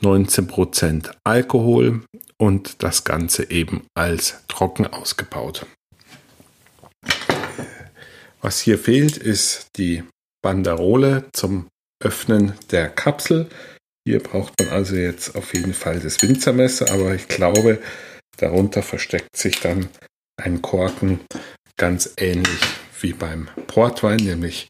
[0.02, 2.02] 19% Alkohol
[2.38, 5.66] und das Ganze eben als trocken ausgebaut.
[8.42, 10.04] Was hier fehlt, ist die
[10.42, 11.68] Banderole zum
[12.04, 13.48] Öffnen der Kapsel.
[14.08, 17.82] Hier braucht man also jetzt auf jeden Fall das Winzermesser, aber ich glaube,
[18.38, 19.89] darunter versteckt sich dann
[20.38, 21.22] ein Korken
[21.76, 22.60] ganz ähnlich
[23.02, 24.68] wie beim Portwein, nämlich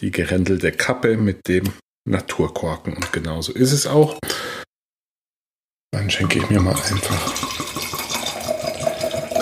[0.00, 1.64] die gerändelte Kappe mit dem
[2.08, 2.94] Naturkorken.
[2.94, 4.18] Und genauso ist es auch.
[5.92, 7.34] Dann schenke ich mir mal einfach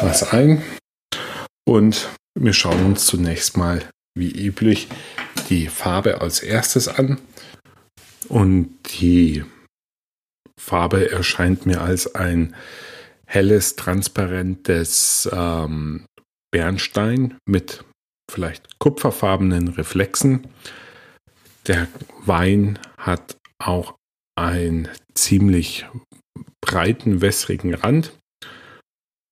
[0.02, 0.62] was ein
[1.68, 4.88] und wir schauen uns zunächst mal wie üblich
[5.48, 7.18] die Farbe als erstes an.
[8.28, 9.44] Und die
[10.58, 12.54] Farbe erscheint mir als ein
[13.26, 16.06] helles, transparentes ähm,
[16.50, 17.84] Bernstein mit
[18.30, 20.46] vielleicht kupferfarbenen Reflexen.
[21.66, 21.88] Der
[22.24, 23.94] Wein hat auch
[24.36, 25.86] einen ziemlich
[26.60, 28.16] breiten, wässrigen Rand.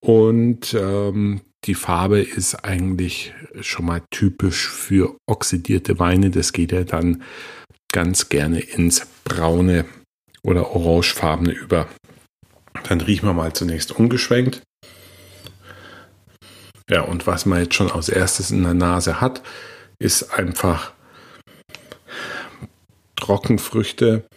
[0.03, 6.29] Und ähm, die Farbe ist eigentlich schon mal typisch für oxidierte Weine.
[6.29, 7.23] Das geht ja dann
[7.95, 9.85] ganz gerne ins braune
[10.43, 11.87] oder orangefarbene über.
[12.83, 14.61] Dann riechen wir mal zunächst umgeschwenkt.
[16.89, 19.41] Ja, und was man jetzt schon als erstes in der Nase hat,
[19.97, 20.93] ist einfach
[23.15, 24.27] Trockenfrüchte,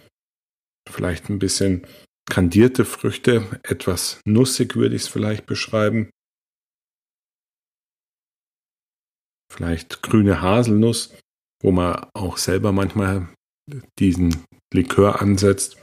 [0.88, 1.85] vielleicht ein bisschen
[2.31, 6.11] kandierte Früchte, etwas nussig würde ich es vielleicht beschreiben.
[9.53, 11.12] Vielleicht grüne Haselnuss,
[11.61, 13.35] wo man auch selber manchmal
[13.99, 15.77] diesen Likör ansetzt.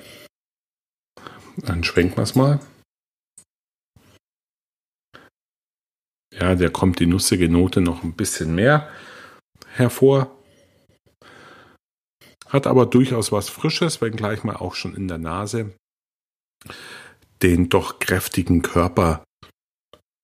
[1.57, 2.59] Dann schwenken wir es mal.
[6.33, 8.89] Ja, der kommt die nussige Note noch ein bisschen mehr
[9.69, 10.43] hervor.
[12.47, 15.75] Hat aber durchaus was Frisches, wenngleich mal auch schon in der Nase
[17.41, 19.23] den doch kräftigen Körper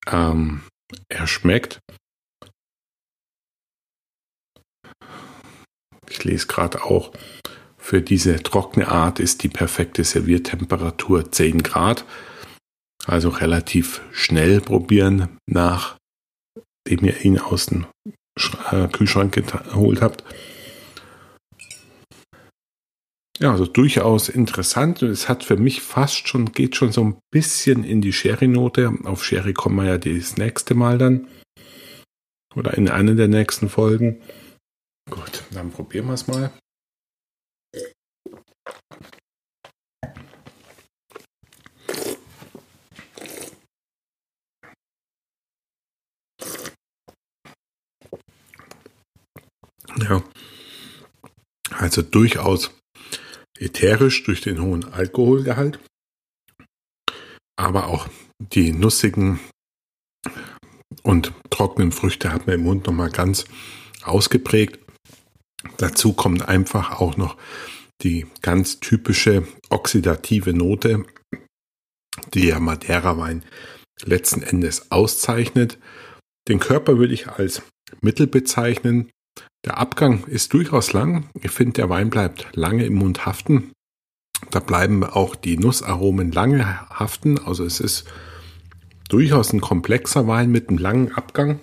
[0.06, 0.62] ähm,
[1.08, 1.80] erschmeckt.
[6.08, 7.12] Ich lese gerade auch,
[7.82, 12.04] für diese trockene Art ist die perfekte Serviertemperatur 10 Grad.
[13.06, 15.98] Also relativ schnell probieren, nachdem
[16.86, 17.86] ihr ihn aus dem
[18.70, 20.22] äh, Kühlschrank geholt habt.
[23.40, 25.02] Ja, also durchaus interessant.
[25.02, 28.92] Es hat für mich fast schon, geht schon so ein bisschen in die Sherry-Note.
[29.02, 31.26] Auf Sherry kommen wir ja das nächste Mal dann.
[32.54, 34.22] Oder in einer der nächsten Folgen.
[35.10, 36.52] Gut, dann probieren wir es mal.
[49.98, 50.22] Ja,
[51.70, 52.70] also durchaus
[53.58, 55.78] ätherisch durch den hohen Alkoholgehalt,
[57.56, 59.38] aber auch die nussigen
[61.02, 63.44] und trockenen Früchte hat man im Mund nochmal ganz
[64.02, 64.78] ausgeprägt.
[65.76, 67.36] Dazu kommt einfach auch noch
[68.02, 71.04] die ganz typische oxidative Note,
[72.34, 73.44] die der Madeira-Wein
[74.04, 75.78] letzten Endes auszeichnet.
[76.48, 77.62] Den Körper würde ich als
[78.00, 79.10] mittel bezeichnen.
[79.64, 81.28] Der Abgang ist durchaus lang.
[81.40, 83.72] Ich finde, der Wein bleibt lange im Mund haften.
[84.50, 87.38] Da bleiben auch die Nussaromen lange haften.
[87.38, 88.04] Also es ist
[89.08, 91.60] durchaus ein komplexer Wein mit einem langen Abgang.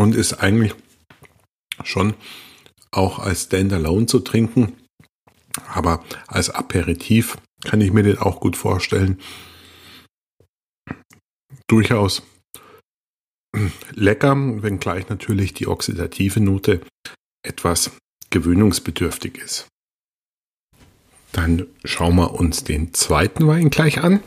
[0.00, 0.74] Und ist eigentlich
[1.84, 2.14] schon
[2.90, 4.72] auch als Standalone zu trinken.
[5.74, 7.36] Aber als Aperitif
[7.66, 9.20] kann ich mir den auch gut vorstellen
[11.66, 12.22] durchaus
[13.90, 16.80] lecker, wenngleich natürlich die oxidative Note
[17.42, 17.90] etwas
[18.30, 19.68] gewöhnungsbedürftig ist.
[21.32, 24.22] Dann schauen wir uns den zweiten Wein gleich an.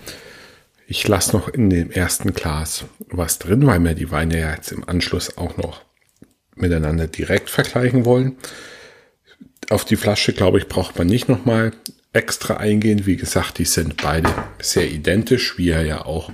[0.88, 4.72] Ich lasse noch in dem ersten Glas was drin, weil wir die Weine ja jetzt
[4.72, 5.82] im Anschluss auch noch
[6.56, 8.38] miteinander direkt vergleichen wollen.
[9.70, 11.72] Auf die Flasche, glaube ich, braucht man nicht nochmal
[12.12, 13.06] extra eingehen.
[13.06, 14.30] Wie gesagt, die sind beide
[14.60, 16.32] sehr identisch, wie ihr ja auch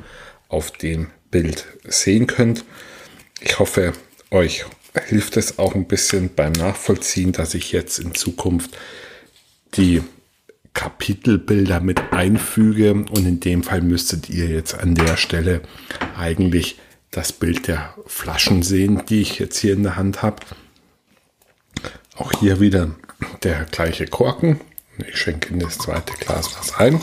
[0.47, 2.66] auf dem Bild sehen könnt.
[3.39, 3.93] Ich hoffe,
[4.32, 4.66] euch
[5.08, 8.76] hilft es auch ein bisschen beim Nachvollziehen, dass ich jetzt in Zukunft
[9.76, 10.02] die
[10.80, 15.60] Kapitelbilder mit einfüge und in dem Fall müsstet ihr jetzt an der Stelle
[16.18, 16.80] eigentlich
[17.12, 20.38] das Bild der Flaschen sehen, die ich jetzt hier in der Hand habe.
[22.16, 22.96] Auch hier wieder
[23.44, 24.62] der gleiche Korken.
[25.06, 27.02] Ich schenke in das zweite Glas was ein.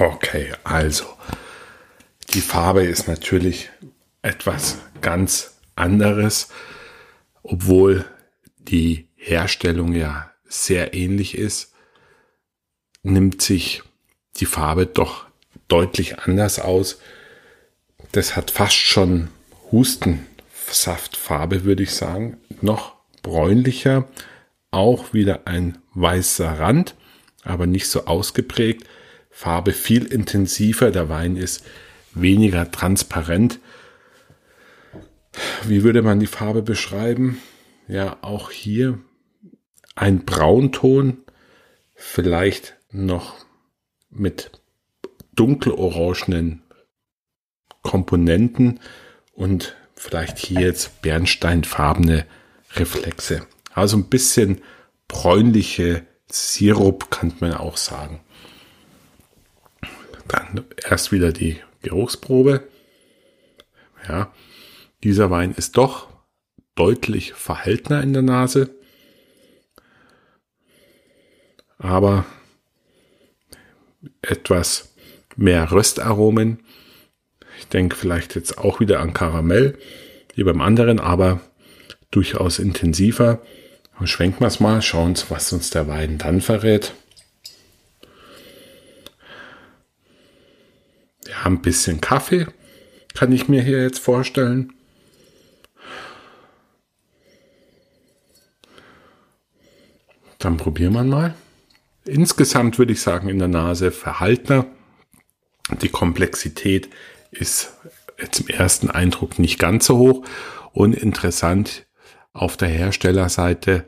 [0.00, 1.04] Okay, also
[2.34, 3.70] die Farbe ist natürlich
[4.22, 6.48] etwas ganz anderes,
[7.44, 8.04] obwohl
[8.58, 11.72] die Herstellung ja sehr ähnlich ist,
[13.02, 13.82] nimmt sich
[14.36, 15.26] die Farbe doch
[15.68, 16.98] deutlich anders aus.
[18.12, 19.28] Das hat fast schon
[19.70, 22.36] Hustensaftfarbe, würde ich sagen.
[22.60, 24.08] Noch bräunlicher,
[24.70, 26.94] auch wieder ein weißer Rand,
[27.42, 28.86] aber nicht so ausgeprägt.
[29.30, 31.64] Farbe viel intensiver, der Wein ist
[32.12, 33.60] weniger transparent.
[35.64, 37.40] Wie würde man die Farbe beschreiben?
[37.86, 38.98] Ja, auch hier
[39.94, 41.24] ein Braunton,
[41.94, 43.34] vielleicht noch
[44.10, 44.52] mit
[45.34, 46.62] dunkelorangenen
[47.82, 48.80] Komponenten
[49.32, 52.26] und vielleicht hier jetzt bernsteinfarbene
[52.74, 53.46] Reflexe.
[53.72, 54.62] Also ein bisschen
[55.08, 58.20] bräunliche Sirup kann man auch sagen.
[60.28, 62.68] Dann erst wieder die Geruchsprobe.
[64.08, 64.32] Ja,
[65.02, 66.08] dieser Wein ist doch
[66.74, 68.74] deutlich verhaltener in der Nase.
[71.80, 72.26] Aber
[74.22, 74.92] etwas
[75.36, 76.60] mehr Röstaromen.
[77.58, 79.78] Ich denke vielleicht jetzt auch wieder an Karamell,
[80.34, 81.40] wie beim anderen, aber
[82.10, 83.40] durchaus intensiver.
[83.98, 86.92] Und schwenken wir es mal, schauen was uns der Wein dann verrät.
[91.24, 92.46] Wir haben ein bisschen Kaffee,
[93.14, 94.72] kann ich mir hier jetzt vorstellen.
[100.38, 101.34] Dann probieren wir mal.
[102.10, 104.66] Insgesamt würde ich sagen, in der Nase verhaltener.
[105.80, 106.90] Die Komplexität
[107.30, 107.72] ist
[108.18, 110.24] im ersten Eindruck nicht ganz so hoch.
[110.72, 111.86] Und interessant,
[112.32, 113.84] auf der Herstellerseite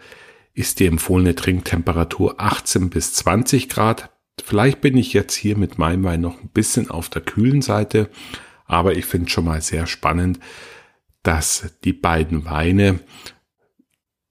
[0.55, 4.11] ist die empfohlene Trinktemperatur 18 bis 20 Grad.
[4.43, 8.09] Vielleicht bin ich jetzt hier mit meinem Wein noch ein bisschen auf der kühlen Seite,
[8.67, 10.39] aber ich finde schon mal sehr spannend,
[11.23, 13.01] dass die beiden Weine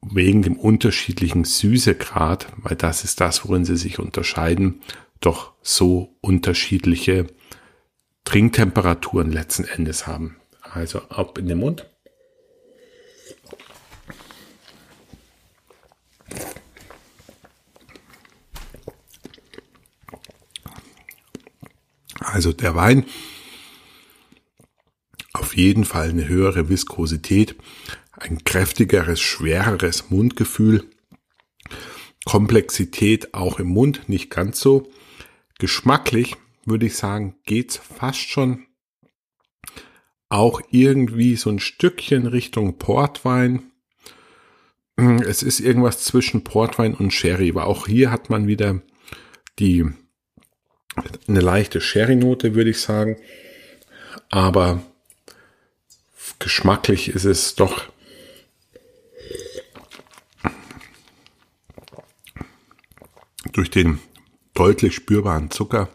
[0.01, 4.81] wegen dem unterschiedlichen Süßegrad, weil das ist das, worin sie sich unterscheiden,
[5.19, 7.27] doch so unterschiedliche
[8.25, 10.37] Trinktemperaturen letzten Endes haben.
[10.61, 11.85] Also ab in den Mund.
[22.19, 23.05] Also der Wein
[25.33, 27.55] auf jeden Fall eine höhere Viskosität,
[28.21, 30.85] ein kräftigeres, schwereres Mundgefühl,
[32.25, 34.91] Komplexität auch im Mund nicht ganz so.
[35.57, 38.67] Geschmacklich würde ich sagen, geht's fast schon
[40.29, 43.71] auch irgendwie so ein Stückchen Richtung Portwein.
[44.95, 48.81] Es ist irgendwas zwischen Portwein und Sherry, aber auch hier hat man wieder
[49.59, 49.85] die
[51.27, 53.17] eine leichte Sherry-Note, würde ich sagen.
[54.29, 54.83] Aber
[56.39, 57.90] geschmacklich ist es doch
[63.51, 63.99] durch den
[64.53, 65.89] deutlich spürbaren Zucker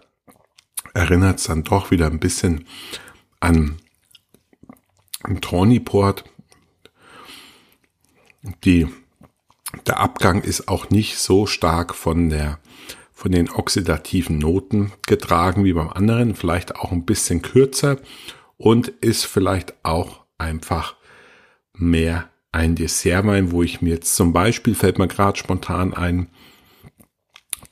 [0.94, 2.66] erinnert es dann doch wieder ein bisschen
[3.40, 3.78] an
[5.24, 6.24] einen.
[8.64, 8.86] Die,
[9.86, 12.58] der Abgang ist auch nicht so stark von der
[13.12, 17.98] von den oxidativen Noten getragen wie beim anderen, vielleicht auch ein bisschen kürzer
[18.58, 20.96] und ist vielleicht auch einfach
[21.72, 26.28] mehr ein Dessertwein, wo ich mir jetzt zum Beispiel, fällt mir gerade spontan ein,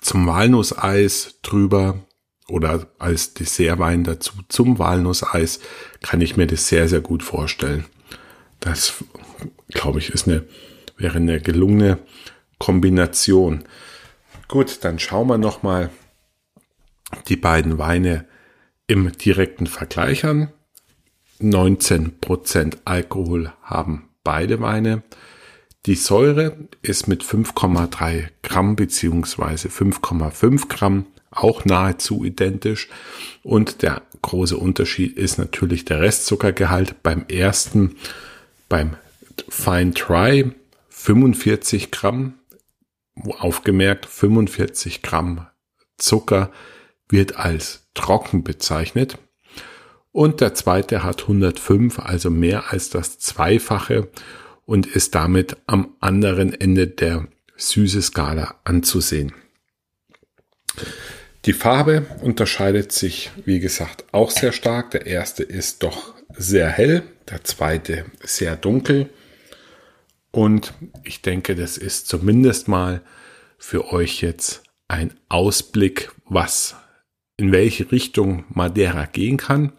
[0.05, 2.05] zum Walnusseis drüber
[2.46, 5.61] oder als Dessertwein dazu zum Walnusseis
[6.02, 7.86] kann ich mir das sehr, sehr gut vorstellen.
[8.61, 9.02] Das,
[9.68, 10.44] glaube ich, ist eine,
[10.98, 11.98] wäre eine gelungene
[12.59, 13.64] Kombination.
[14.46, 15.88] Gut, dann schauen wir noch mal
[17.28, 18.26] die beiden Weine
[18.86, 20.52] im direkten Vergleich an.
[21.40, 25.02] 19% Alkohol haben beide Weine.
[25.87, 32.89] Die Säure ist mit 5,3 Gramm beziehungsweise 5,5 Gramm auch nahezu identisch.
[33.43, 37.03] Und der große Unterschied ist natürlich der Restzuckergehalt.
[37.03, 37.97] Beim ersten,
[38.70, 38.97] beim
[39.49, 40.53] Fine Try
[40.89, 42.35] 45 Gramm,
[43.39, 45.47] aufgemerkt 45 Gramm
[45.99, 46.51] Zucker
[47.09, 49.18] wird als trocken bezeichnet.
[50.12, 54.09] Und der zweite hat 105, also mehr als das Zweifache
[54.66, 59.32] und ist damit am anderen Ende der süße Skala anzusehen.
[61.44, 64.92] Die Farbe unterscheidet sich, wie gesagt, auch sehr stark.
[64.92, 69.10] Der erste ist doch sehr hell, der zweite sehr dunkel.
[70.30, 70.72] Und
[71.04, 73.02] ich denke, das ist zumindest mal
[73.58, 76.76] für euch jetzt ein Ausblick, was
[77.36, 79.72] in welche Richtung Madeira gehen kann.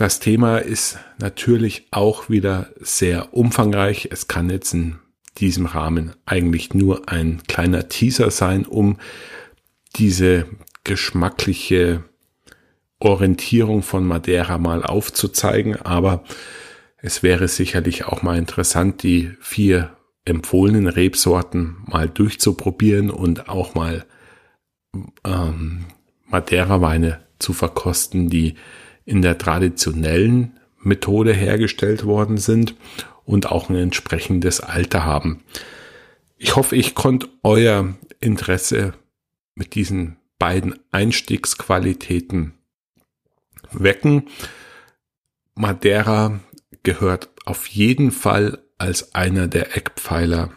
[0.00, 4.08] Das Thema ist natürlich auch wieder sehr umfangreich.
[4.10, 4.98] Es kann jetzt in
[5.36, 8.96] diesem Rahmen eigentlich nur ein kleiner Teaser sein, um
[9.96, 10.46] diese
[10.84, 12.02] geschmackliche
[12.98, 16.24] Orientierung von Madeira mal aufzuzeigen, aber
[16.96, 19.94] es wäre sicherlich auch mal interessant, die vier
[20.24, 24.06] empfohlenen Rebsorten mal durchzuprobieren und auch mal
[25.26, 25.84] ähm,
[26.24, 28.54] Madeira-Weine zu verkosten, die
[29.10, 32.76] in der traditionellen Methode hergestellt worden sind
[33.24, 35.42] und auch ein entsprechendes Alter haben.
[36.36, 38.94] Ich hoffe, ich konnte euer Interesse
[39.56, 42.52] mit diesen beiden Einstiegsqualitäten
[43.72, 44.28] wecken.
[45.56, 46.38] Madeira
[46.84, 50.52] gehört auf jeden Fall als einer der Eckpfeiler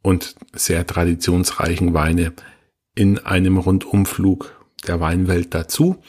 [0.00, 2.32] und sehr traditionsreichen Weine
[2.94, 6.02] in einem Rundumflug der Weinwelt dazu.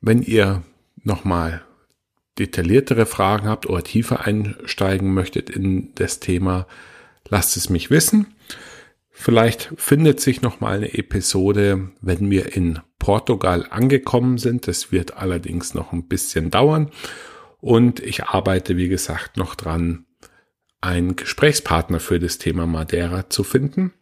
[0.00, 0.62] Wenn ihr
[1.02, 1.62] nochmal
[2.38, 6.66] detailliertere Fragen habt oder tiefer einsteigen möchtet in das Thema,
[7.28, 8.26] lasst es mich wissen.
[9.10, 14.66] Vielleicht findet sich noch mal eine Episode, wenn wir in Portugal angekommen sind.
[14.66, 16.90] Das wird allerdings noch ein bisschen dauern.
[17.60, 20.06] Und ich arbeite, wie gesagt, noch dran,
[20.80, 23.92] einen Gesprächspartner für das Thema Madeira zu finden.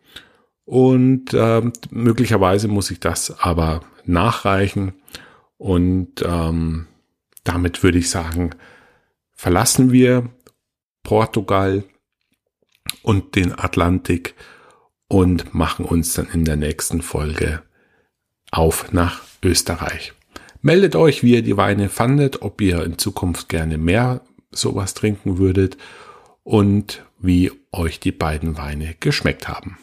[0.64, 4.92] Und äh, möglicherweise muss ich das aber nachreichen.
[5.58, 6.86] Und ähm,
[7.44, 8.50] damit würde ich sagen,
[9.32, 10.30] verlassen wir
[11.02, 11.84] Portugal
[13.02, 14.34] und den Atlantik
[15.08, 17.62] und machen uns dann in der nächsten Folge
[18.50, 20.12] auf nach Österreich.
[20.60, 25.38] Meldet euch, wie ihr die Weine fandet, ob ihr in Zukunft gerne mehr sowas trinken
[25.38, 25.76] würdet
[26.42, 29.78] und wie euch die beiden Weine geschmeckt haben.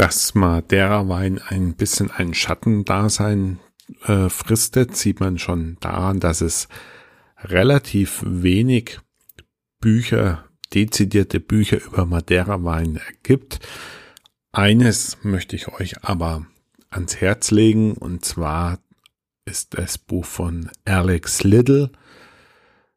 [0.00, 3.60] Dass Madeira-Wein ein bisschen ein Schattendasein
[4.06, 6.68] äh, fristet, sieht man schon daran, dass es
[7.42, 8.98] relativ wenig
[9.78, 13.60] Bücher, dezidierte Bücher über Madeira-Wein gibt.
[14.52, 16.46] Eines möchte ich euch aber
[16.88, 18.78] ans Herz legen, und zwar
[19.44, 21.90] ist das Buch von Alex Liddell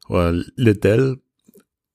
[0.08, 1.20] oder Liddell,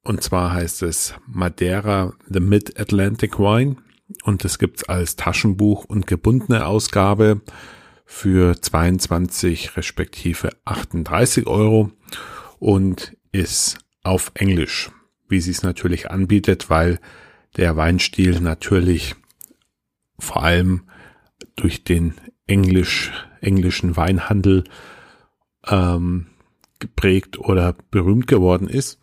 [0.03, 3.77] und zwar heißt es Madeira, The Mid-Atlantic Wine,
[4.23, 7.41] und es gibt's als Taschenbuch und gebundene Ausgabe
[8.05, 11.91] für 22 respektive 38 Euro
[12.57, 14.91] und ist auf Englisch,
[15.27, 16.99] wie sie es natürlich anbietet, weil
[17.57, 19.15] der Weinstil natürlich
[20.17, 20.83] vor allem
[21.55, 22.15] durch den
[22.47, 24.63] Englisch, englischen Weinhandel
[25.67, 26.27] ähm,
[26.79, 28.99] geprägt oder berühmt geworden ist.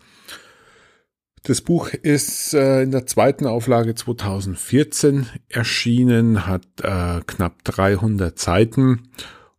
[1.47, 9.11] Das Buch ist äh, in der zweiten Auflage 2014 erschienen, hat äh, knapp 300 Seiten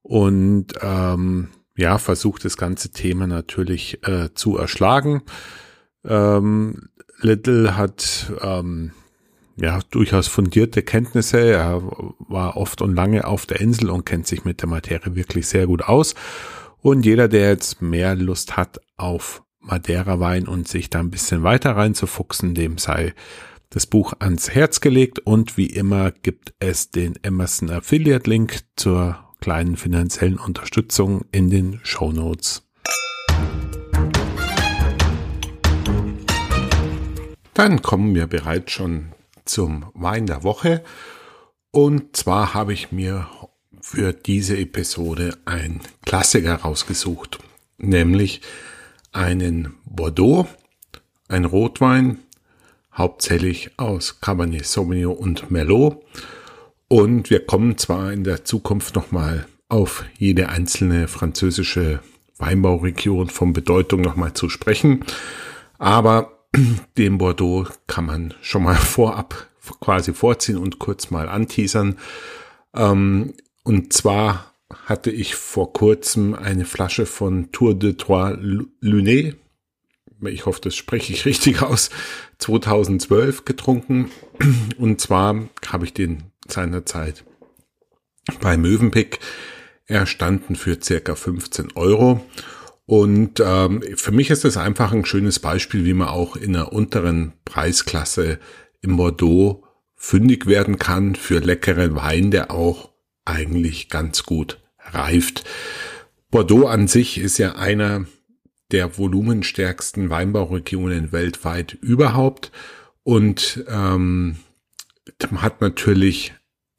[0.01, 5.21] und ähm, ja, versucht das ganze Thema natürlich äh, zu erschlagen.
[6.03, 6.89] Ähm,
[7.21, 8.91] Little hat ähm,
[9.55, 11.39] ja durchaus fundierte Kenntnisse.
[11.39, 11.81] Er
[12.19, 15.67] war oft und lange auf der Insel und kennt sich mit der Materie wirklich sehr
[15.67, 16.15] gut aus.
[16.81, 21.75] Und jeder, der jetzt mehr Lust hat auf Madeira-Wein und sich da ein bisschen weiter
[21.75, 23.13] reinzufuchsen, dem sei
[23.69, 25.19] das Buch ans Herz gelegt.
[25.19, 31.79] Und wie immer gibt es den Emerson Affiliate Link zur kleinen finanziellen Unterstützung in den
[31.83, 32.63] Show Notes.
[37.53, 39.13] Dann kommen wir bereits schon
[39.45, 40.83] zum Wein der Woche.
[41.71, 43.27] Und zwar habe ich mir
[43.81, 47.39] für diese Episode ein Klassiker rausgesucht,
[47.77, 48.41] nämlich
[49.17, 50.47] einen Bordeaux,
[51.27, 52.19] ein Rotwein,
[52.93, 56.03] hauptsächlich aus Cabernet Sauvignon und Merlot
[56.87, 61.99] Und wir kommen zwar in der Zukunft nochmal auf jede einzelne französische
[62.37, 65.03] Weinbauregion von Bedeutung nochmal zu sprechen,
[65.79, 66.43] aber
[66.97, 69.47] dem Bordeaux kann man schon mal vorab
[69.81, 71.97] quasi vorziehen und kurz mal anteasern.
[72.73, 74.53] Ähm, und zwar
[74.87, 78.37] hatte ich vor kurzem eine Flasche von Tour de Trois
[78.79, 79.35] Lunes,
[80.21, 81.89] ich hoffe, das spreche ich richtig aus,
[82.39, 84.09] 2012 getrunken.
[84.77, 87.25] Und zwar habe ich den seinerzeit
[88.39, 89.19] bei Mövenpick
[89.87, 92.25] erstanden für circa 15 Euro.
[92.85, 96.71] Und ähm, für mich ist das einfach ein schönes Beispiel, wie man auch in einer
[96.71, 98.39] unteren Preisklasse
[98.79, 99.65] im Bordeaux
[99.95, 102.91] fündig werden kann für leckeren Wein, der auch
[103.25, 104.61] eigentlich ganz gut
[104.91, 105.43] reift.
[106.31, 108.05] Bordeaux an sich ist ja einer
[108.71, 112.51] der volumenstärksten Weinbauregionen weltweit überhaupt.
[113.03, 114.37] Und ähm,
[115.37, 116.33] hat natürlich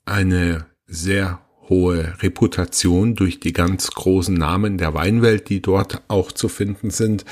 [0.04, 6.48] eine sehr hohe Reputation durch die ganz großen Namen der Weinwelt, die dort auch zu
[6.48, 7.24] finden sind,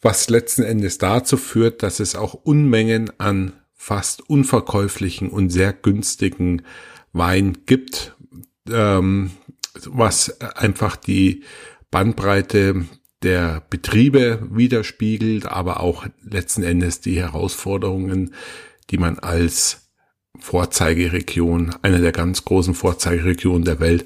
[0.00, 6.62] was letzten Endes dazu führt, dass es auch Unmengen an fast unverkäuflichen und sehr günstigen
[7.12, 8.16] Wein gibt,
[8.70, 9.30] ähm,
[9.86, 11.44] was einfach die
[11.90, 12.86] Bandbreite
[13.22, 18.34] der Betriebe widerspiegelt, aber auch letzten Endes die Herausforderungen,
[18.90, 19.90] die man als
[20.38, 24.04] Vorzeigeregion, eine der ganz großen Vorzeigeregionen der Welt,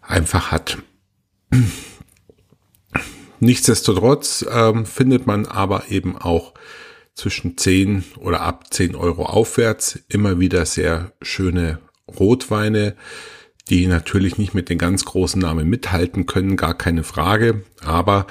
[0.00, 0.78] einfach hat.
[3.40, 6.54] Nichtsdestotrotz ähm, findet man aber eben auch
[7.14, 12.96] zwischen 10 oder ab 10 Euro aufwärts immer wieder sehr schöne Rotweine,
[13.68, 18.26] die natürlich nicht mit den ganz großen Namen mithalten können, gar keine Frage, aber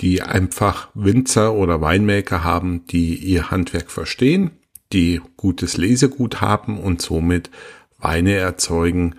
[0.00, 4.52] die einfach Winzer oder Weinmaker haben, die ihr Handwerk verstehen
[4.92, 7.50] die gutes Lesegut haben und somit
[7.98, 9.16] Weine erzeugen,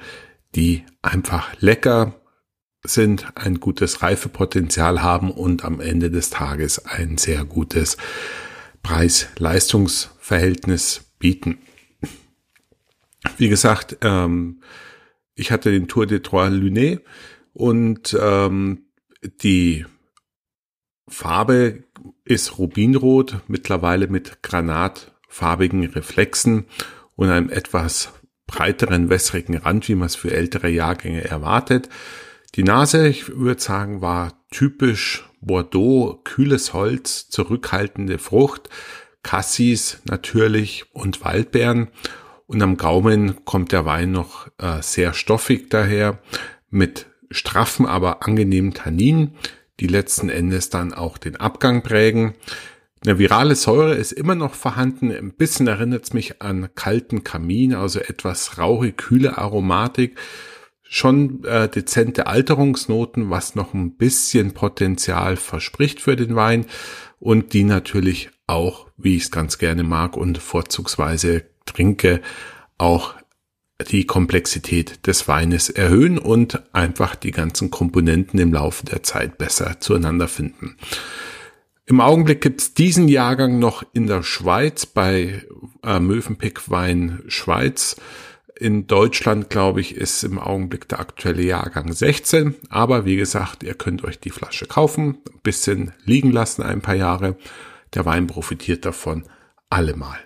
[0.56, 2.16] die einfach lecker
[2.84, 7.96] sind, ein gutes Reifepotenzial haben und am Ende des Tages ein sehr gutes
[8.82, 11.60] Preis-Leistungs-Verhältnis bieten.
[13.38, 14.64] Wie gesagt, ähm,
[15.36, 17.00] ich hatte den Tour de Trois Lunes
[17.54, 18.86] und ähm,
[19.44, 19.86] die
[21.08, 21.84] Farbe
[22.24, 26.66] ist Rubinrot, mittlerweile mit Granat farbigen Reflexen
[27.16, 28.14] und einem etwas
[28.48, 31.90] breiteren, wässrigen Rand, wie man es für ältere Jahrgänge erwartet.
[32.56, 38.70] Die Nase, ich würde sagen, war typisch Bordeaux, kühles Holz, zurückhaltende Frucht,
[39.24, 41.90] Cassis natürlich und Waldbeeren.
[42.52, 46.20] Und am Gaumen kommt der Wein noch äh, sehr stoffig daher,
[46.70, 49.36] mit straffen, aber angenehmen Tanninen,
[49.80, 52.34] die letzten Endes dann auch den Abgang prägen.
[53.06, 55.14] Eine virale Säure ist immer noch vorhanden.
[55.14, 60.18] Ein bisschen erinnert es mich an kalten Kamin, also etwas rauchig, kühle Aromatik.
[60.84, 66.66] Schon äh, dezente Alterungsnoten, was noch ein bisschen Potenzial verspricht für den Wein
[67.18, 72.22] und die natürlich auch, wie ich es ganz gerne mag und vorzugsweise trinke,
[72.78, 73.16] auch
[73.84, 79.80] die Komplexität des Weines erhöhen und einfach die ganzen Komponenten im Laufe der Zeit besser
[79.80, 80.78] zueinander finden.
[81.86, 85.44] Im Augenblick gibt's diesen Jahrgang noch in der Schweiz bei
[85.84, 87.98] äh, Mövenpick Wein Schweiz.
[88.56, 92.56] In Deutschland, glaube ich, ist im Augenblick der aktuelle Jahrgang 16.
[92.70, 97.36] Aber wie gesagt, ihr könnt euch die Flasche kaufen, bisschen liegen lassen, ein paar Jahre.
[97.96, 99.24] Der Wein profitiert davon
[99.70, 100.20] allemal.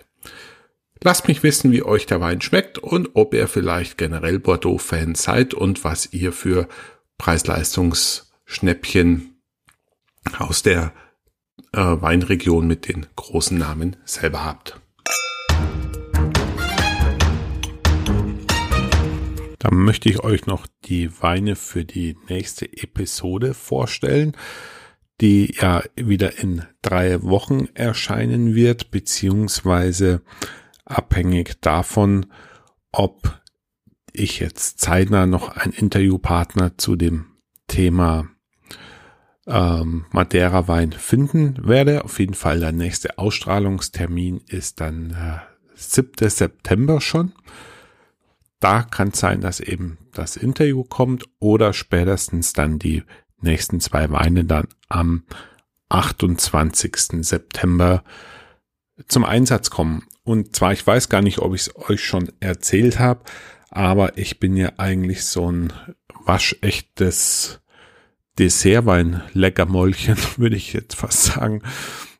[1.02, 5.52] Lasst mich wissen, wie euch der Wein schmeckt und ob ihr vielleicht generell Bordeaux-Fan seid
[5.52, 6.68] und was ihr für
[7.18, 9.36] Preis-Leistungs-Schnäppchen
[10.38, 10.94] aus der
[11.72, 14.80] äh, Weinregion mit den großen Namen selber habt.
[19.58, 24.32] Dann möchte ich euch noch die Weine für die nächste Episode vorstellen,
[25.20, 30.22] die ja wieder in drei Wochen erscheinen wird, beziehungsweise
[30.86, 32.26] abhängig davon,
[32.92, 33.40] ob
[34.12, 37.26] ich jetzt zeitnah noch einen Interviewpartner zu dem
[37.68, 38.28] Thema
[39.46, 42.04] ähm, Madeira Wein finden werde.
[42.04, 45.38] Auf jeden Fall der nächste Ausstrahlungstermin ist dann äh,
[45.74, 46.30] 7.
[46.30, 47.32] September schon.
[48.60, 53.02] Da kann es sein, dass eben das Interview kommt oder spätestens dann die
[53.40, 55.24] nächsten zwei Weine dann am
[55.90, 57.24] 28.
[57.24, 58.02] September
[59.08, 60.04] zum Einsatz kommen.
[60.26, 63.20] Und zwar, ich weiß gar nicht, ob ich es euch schon erzählt habe,
[63.70, 65.72] aber ich bin ja eigentlich so ein
[66.24, 67.60] waschechtes
[68.36, 71.62] Dessertwein Leckermäulchen, würde ich jetzt fast sagen.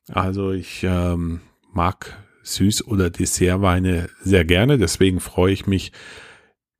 [0.09, 1.41] Also ich ähm,
[1.73, 5.91] mag Süß- oder Dessertweine sehr gerne, deswegen freue ich mich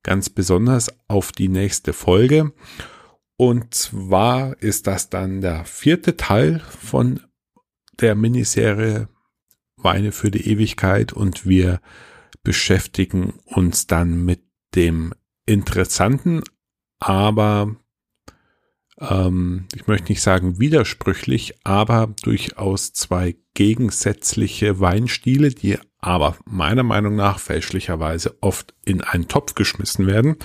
[0.03, 2.53] ganz besonders auf die nächste Folge.
[3.35, 7.19] Und zwar ist das dann der vierte Teil von
[7.99, 9.09] der Miniserie
[9.77, 11.79] Weine für die Ewigkeit und wir
[12.43, 14.41] beschäftigen uns dann mit
[14.75, 15.13] dem
[15.45, 16.43] interessanten,
[16.99, 17.75] aber
[18.99, 27.15] ähm, ich möchte nicht sagen widersprüchlich, aber durchaus zwei gegensätzliche Weinstile, die aber meiner Meinung
[27.15, 30.37] nach fälschlicherweise oft in einen Topf geschmissen werden.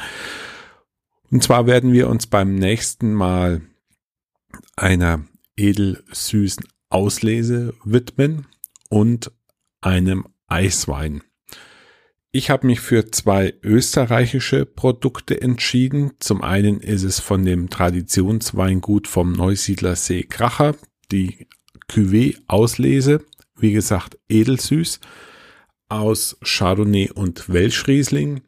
[1.31, 3.63] Und zwar werden wir uns beim nächsten Mal
[4.77, 5.25] einer
[5.57, 8.47] edelsüßen Auslese widmen
[8.93, 9.33] und
[9.81, 11.23] einem Eiswein.
[12.31, 16.13] Ich habe mich für zwei österreichische Produkte entschieden.
[16.19, 20.75] Zum einen ist es von dem Traditionsweingut vom Neusiedler See Kracher,
[21.11, 21.49] die
[21.91, 23.25] Cuvée Auslese,
[23.57, 25.01] wie gesagt edelsüß,
[25.89, 28.43] aus Chardonnay und Welschriesling.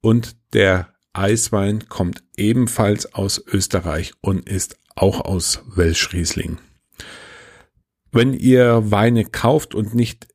[0.00, 6.56] Und der Eiswein kommt ebenfalls aus Österreich und ist auch aus Welschriesling.
[8.16, 10.26] Wenn ihr Weine kauft und nicht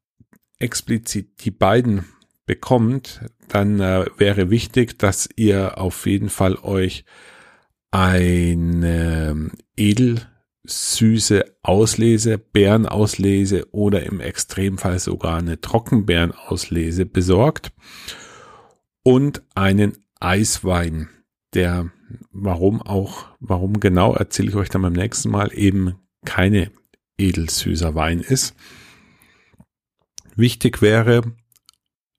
[0.60, 2.06] explizit die beiden
[2.46, 7.06] bekommt, dann äh, wäre wichtig, dass ihr auf jeden Fall euch
[7.90, 17.72] eine edelsüße Auslese, Bärenauslese oder im Extremfall sogar eine Trockenbeerenauslese besorgt
[19.02, 21.10] und einen Eiswein,
[21.56, 21.90] der
[22.32, 26.70] warum auch, warum genau erzähle ich euch dann beim nächsten Mal eben keine
[27.22, 28.56] edelsüßer Wein ist.
[30.36, 31.22] Wichtig wäre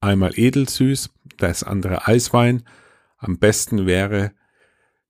[0.00, 2.62] einmal edelsüß, das andere Eiswein.
[3.18, 4.32] Am besten wäre,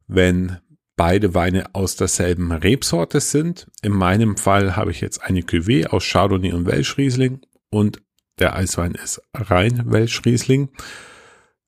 [0.07, 0.59] wenn
[0.97, 3.67] beide Weine aus derselben Rebsorte sind.
[3.83, 7.41] In meinem Fall habe ich jetzt eine Cuvée aus Chardonnay und Welschriesling
[7.71, 8.03] und
[8.39, 10.71] der Eiswein ist rein Welschriesling.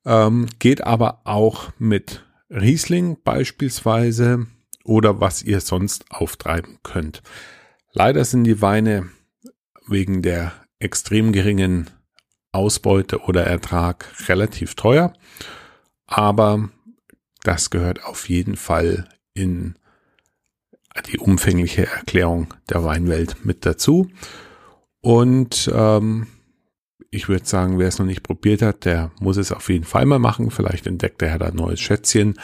[0.05, 4.47] Ähm, geht aber auch mit Riesling beispielsweise
[4.85, 7.23] oder was ihr sonst auftreiben könnt.
[7.97, 9.09] Leider sind die Weine
[9.87, 11.89] wegen der extrem geringen
[12.51, 15.13] Ausbeute oder Ertrag relativ teuer,
[16.07, 16.69] aber
[17.45, 19.77] das gehört auf jeden Fall in
[21.07, 24.11] die umfängliche Erklärung der Weinwelt mit dazu.
[25.01, 26.27] Und ähm,
[27.11, 30.07] ich würde sagen, wer es noch nicht probiert hat, der muss es auf jeden Fall
[30.07, 30.51] mal machen.
[30.51, 32.41] Vielleicht entdeckt er da ein neues Schätzchen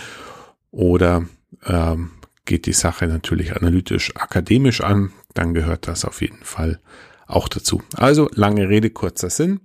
[0.71, 1.25] oder
[1.65, 2.11] ähm,
[2.51, 5.13] geht die Sache natürlich analytisch akademisch an.
[5.35, 6.81] Dann gehört das auf jeden Fall
[7.29, 7.81] auch dazu.
[7.95, 9.61] Also lange Rede, kurzer Sinn.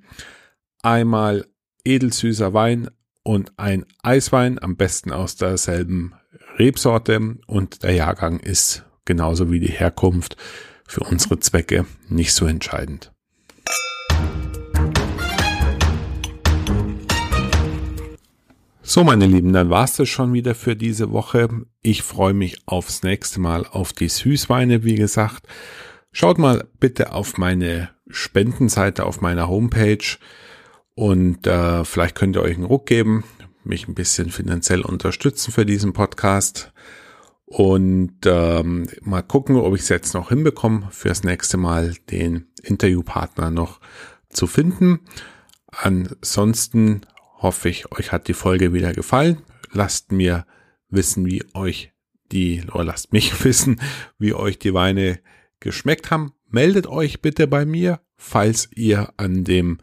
[0.83, 1.47] Einmal
[1.83, 2.91] edelsüßer Wein
[3.23, 6.13] und ein Eiswein, am besten aus derselben
[6.59, 10.38] Rebsorte und der Jahrgang ist genauso wie die Herkunft
[10.88, 13.14] für unsere Zwecke nicht so entscheidend.
[18.88, 21.49] So, meine Lieben, dann war's das schon wieder für diese Woche.
[21.81, 25.47] Ich freue mich aufs nächste Mal auf die Süßweine, wie gesagt.
[26.11, 30.05] Schaut mal bitte auf meine Spendenseite auf meiner Homepage
[30.93, 33.23] und äh, vielleicht könnt ihr euch einen Ruck geben,
[33.63, 36.71] mich ein bisschen finanziell unterstützen für diesen Podcast
[37.45, 43.49] und ähm, mal gucken, ob ich es jetzt noch hinbekomme, fürs nächste Mal den Interviewpartner
[43.49, 43.79] noch
[44.29, 44.99] zu finden.
[45.71, 47.01] Ansonsten
[47.46, 49.43] hoffe ich, euch hat die Folge wieder gefallen.
[49.72, 50.48] Lasst mir
[50.89, 51.93] wissen, wie euch
[52.32, 53.80] die, oder lasst mich wissen,
[54.18, 55.20] wie euch die Weine
[55.60, 56.34] geschmeckt haben.
[56.50, 59.78] Meldet euch bitte bei mir, falls ihr an dem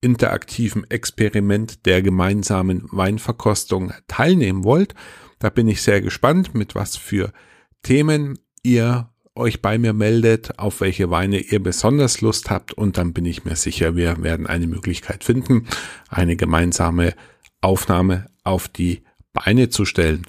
[0.00, 4.94] interaktiven Experiment der gemeinsamen Weinverkostung teilnehmen wollt.
[5.40, 7.32] Da bin ich sehr gespannt, mit was für
[7.82, 9.09] Themen ihr
[9.40, 13.44] euch bei mir meldet, auf welche Weine ihr besonders Lust habt und dann bin ich
[13.44, 15.66] mir sicher, wir werden eine Möglichkeit finden,
[16.08, 17.14] eine gemeinsame
[17.60, 20.26] Aufnahme auf die Beine zu stellen.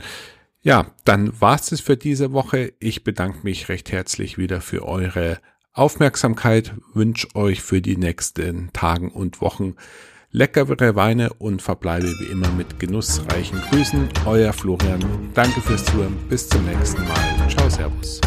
[0.61, 2.73] Ja, dann war's es für diese Woche.
[2.79, 5.39] Ich bedanke mich recht herzlich wieder für eure
[5.73, 9.75] Aufmerksamkeit, wünsche euch für die nächsten Tagen und Wochen
[10.31, 14.09] leckere Weine und verbleibe wie immer mit genussreichen Grüßen.
[14.25, 15.03] Euer Florian.
[15.33, 16.17] Danke fürs Zuhören.
[16.29, 17.49] Bis zum nächsten Mal.
[17.49, 18.21] Ciao, Servus.